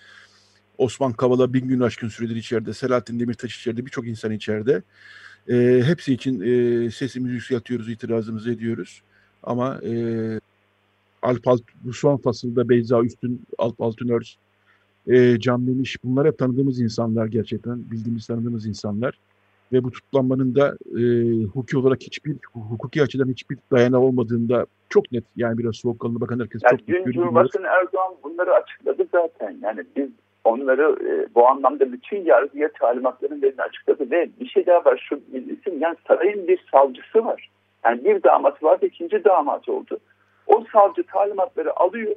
[0.78, 4.82] Osman Kavala bin gün aşkın süredir içeride, Selahattin Demirtaş içeride, birçok insan içeride.
[5.84, 9.02] Hepsi için e, sesimizi yükseltiyoruz, itirazımızı ediyoruz.
[9.44, 9.92] Ama e,
[11.22, 14.36] Alp Alt, bu son fasılda Beyza Üstün, Alp Altınörs,
[15.08, 17.92] e, Can Demiş bunlar hep tanıdığımız insanlar gerçekten.
[17.92, 19.20] Bildiğimiz tanıdığımız insanlar.
[19.74, 21.04] Ve bu tutuklanmanın da e,
[21.44, 25.24] hukuki olarak hiçbir, hukuki açıdan hiçbir dayanağı olmadığında çok net.
[25.36, 27.14] Yani biraz soğukkanlı bakan herkes yani çok net görüyor.
[27.14, 29.58] Cumhurbaşkanı Erdoğan bunları açıkladı zaten.
[29.62, 30.10] Yani biz
[30.48, 35.22] onları e, bu anlamda bütün yargıya talimatların verini açıkladı ve bir şey daha var şu
[35.34, 37.50] bilirsin yani sarayın bir savcısı var.
[37.86, 40.00] Yani bir damat vardı ikinci damat oldu.
[40.48, 42.16] O savcı talimatları alıyor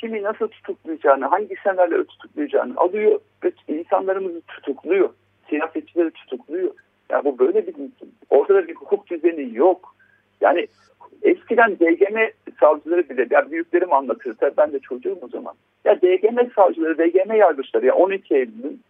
[0.00, 5.10] kimi nasıl tutuklayacağını, hangi senaryoları tutuklayacağını alıyor ve insanlarımızı tutukluyor.
[5.48, 6.70] Siyasetçileri tutukluyor.
[7.10, 7.74] Yani bu böyle bir
[8.30, 9.94] ortada bir hukuk düzeni yok.
[10.40, 10.66] Yani
[11.22, 12.18] eskiden DGM
[12.60, 15.54] savcıları bile, ya büyüklerim anlatır, tabii ben de çocuğum o zaman.
[15.84, 18.80] Ya DGM savcıları, DGM yargıçları ya 12 Eylül'ün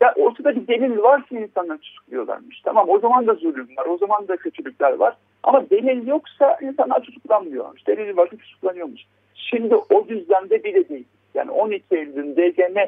[0.00, 2.60] ya ortada bir delil varsa insanlar tutukluyorlarmış.
[2.60, 5.16] Tamam o zaman da zulüm var, o zaman da kötülükler var.
[5.42, 7.86] Ama delil yoksa insanlar tutuklanmıyormuş.
[7.86, 9.00] Delil varsa tutuklanıyormuş.
[9.34, 11.04] Şimdi o düzlemde bile değil.
[11.34, 12.78] Yani 12 Eylül'ün DGM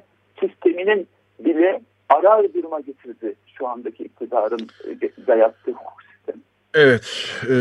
[0.40, 1.06] sisteminin
[1.40, 4.69] bile arar duruma getirdi şu andaki iktidarın
[5.02, 6.11] e, dayattığı hukuk.
[6.74, 7.06] Evet,
[7.48, 7.54] e,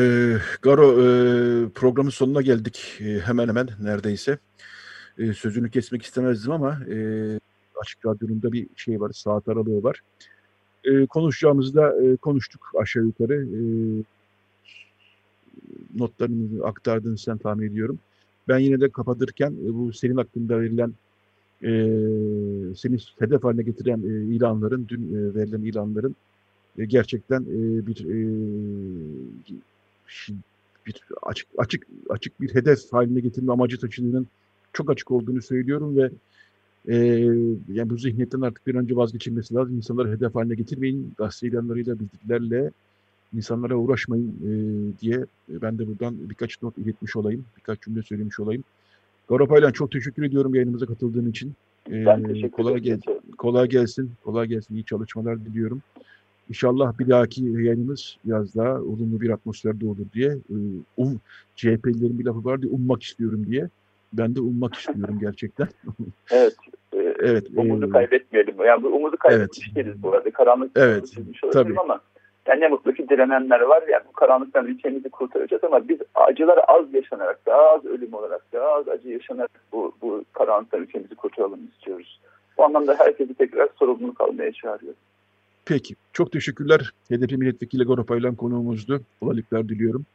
[0.61, 4.37] Garo e, programın sonuna geldik e, hemen hemen neredeyse.
[5.17, 6.95] E, sözünü kesmek istemezdim ama e,
[7.81, 10.01] Açık Radyo'nun bir şey var, saat aralığı var.
[10.83, 13.45] E, konuşacağımızı da e, konuştuk aşağı yukarı.
[13.45, 13.61] E,
[15.99, 17.99] notlarını aktardığını sen tahmin ediyorum.
[18.47, 20.93] Ben yine de kapatırken e, bu senin hakkında verilen
[21.63, 21.71] e,
[22.75, 26.15] seni hedef haline getiren e, ilanların, dün e, verilen ilanların
[26.77, 28.17] e, gerçekten e, bir e,
[30.85, 34.27] bir açık açık açık bir hedef haline getirme amacı taşıdığının
[34.73, 36.11] çok açık olduğunu söylüyorum ve
[36.87, 36.95] e,
[37.73, 39.75] yani bu zihniyetten artık bir önce vazgeçilmesi lazım.
[39.75, 41.13] İnsanları hedef haline getirmeyin.
[41.17, 42.71] Gazete ilanlarıyla, bildirilerle
[43.33, 44.51] insanlara uğraşmayın e,
[45.01, 47.45] diye ben de buradan birkaç not iletmiş olayım.
[47.57, 48.63] Birkaç cümle söylemiş olayım.
[49.29, 51.53] Garopaylan çok teşekkür ediyorum yayınımıza katıldığın için.
[51.89, 52.79] Ee, ben teşekkür kolay.
[52.79, 52.99] Gel,
[53.37, 54.11] kolay gelsin.
[54.23, 54.75] Kolay gelsin.
[54.75, 55.81] İyi çalışmalar diliyorum.
[56.51, 60.37] İnşallah bir dahaki yayınımız biraz daha olumlu bir atmosferde olur diye.
[60.97, 61.19] Um,
[61.55, 63.69] CHP'lilerin bir lafı var diye ummak istiyorum diye.
[64.13, 65.67] Ben de ummak istiyorum gerçekten.
[66.31, 66.55] evet.
[66.93, 67.47] E, evet.
[67.55, 68.55] Umudu e, kaybetmeyelim.
[68.65, 69.75] Yani bu umudu kaybetmiş evet.
[69.75, 70.31] değiliz bu arada.
[70.31, 71.13] Karanlık evet.
[71.53, 71.79] Tabii.
[71.79, 71.99] ama
[72.47, 73.83] yani ne mutlu ki direnenler var.
[73.91, 78.69] Yani bu karanlıktan ülkemizi kurtaracağız ama biz acıları az yaşanarak, daha az ölüm olarak, daha
[78.69, 82.19] az acı yaşanarak bu, bu karanlıktan ülkemizi kurtaralım istiyoruz.
[82.57, 85.10] Bu anlamda herkesi tekrar sorumluluk almaya çağırıyoruz.
[85.65, 85.95] Peki.
[86.13, 86.91] Çok teşekkürler.
[87.11, 89.01] HDP Milletvekili Goropaylan konuğumuzdu.
[89.19, 90.05] Kolaylıklar diliyorum.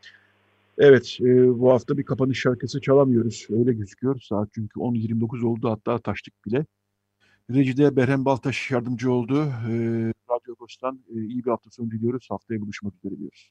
[0.79, 3.47] Evet, e, bu hafta bir kapanış şarkısı çalamıyoruz.
[3.51, 4.21] Öyle gözüküyor.
[4.21, 6.67] Saat çünkü 10.29 oldu hatta taştık bile.
[7.51, 9.43] Recide Berhem Baltaş yardımcı oldu.
[9.43, 9.73] E,
[10.31, 12.27] Radyo Agos'tan e, iyi bir hafta sonu diliyoruz.
[12.31, 13.51] Haftaya buluşmak üzere diyoruz.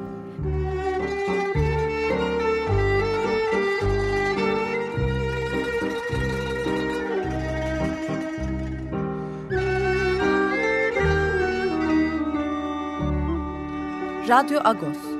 [14.31, 15.10] Radyo Agos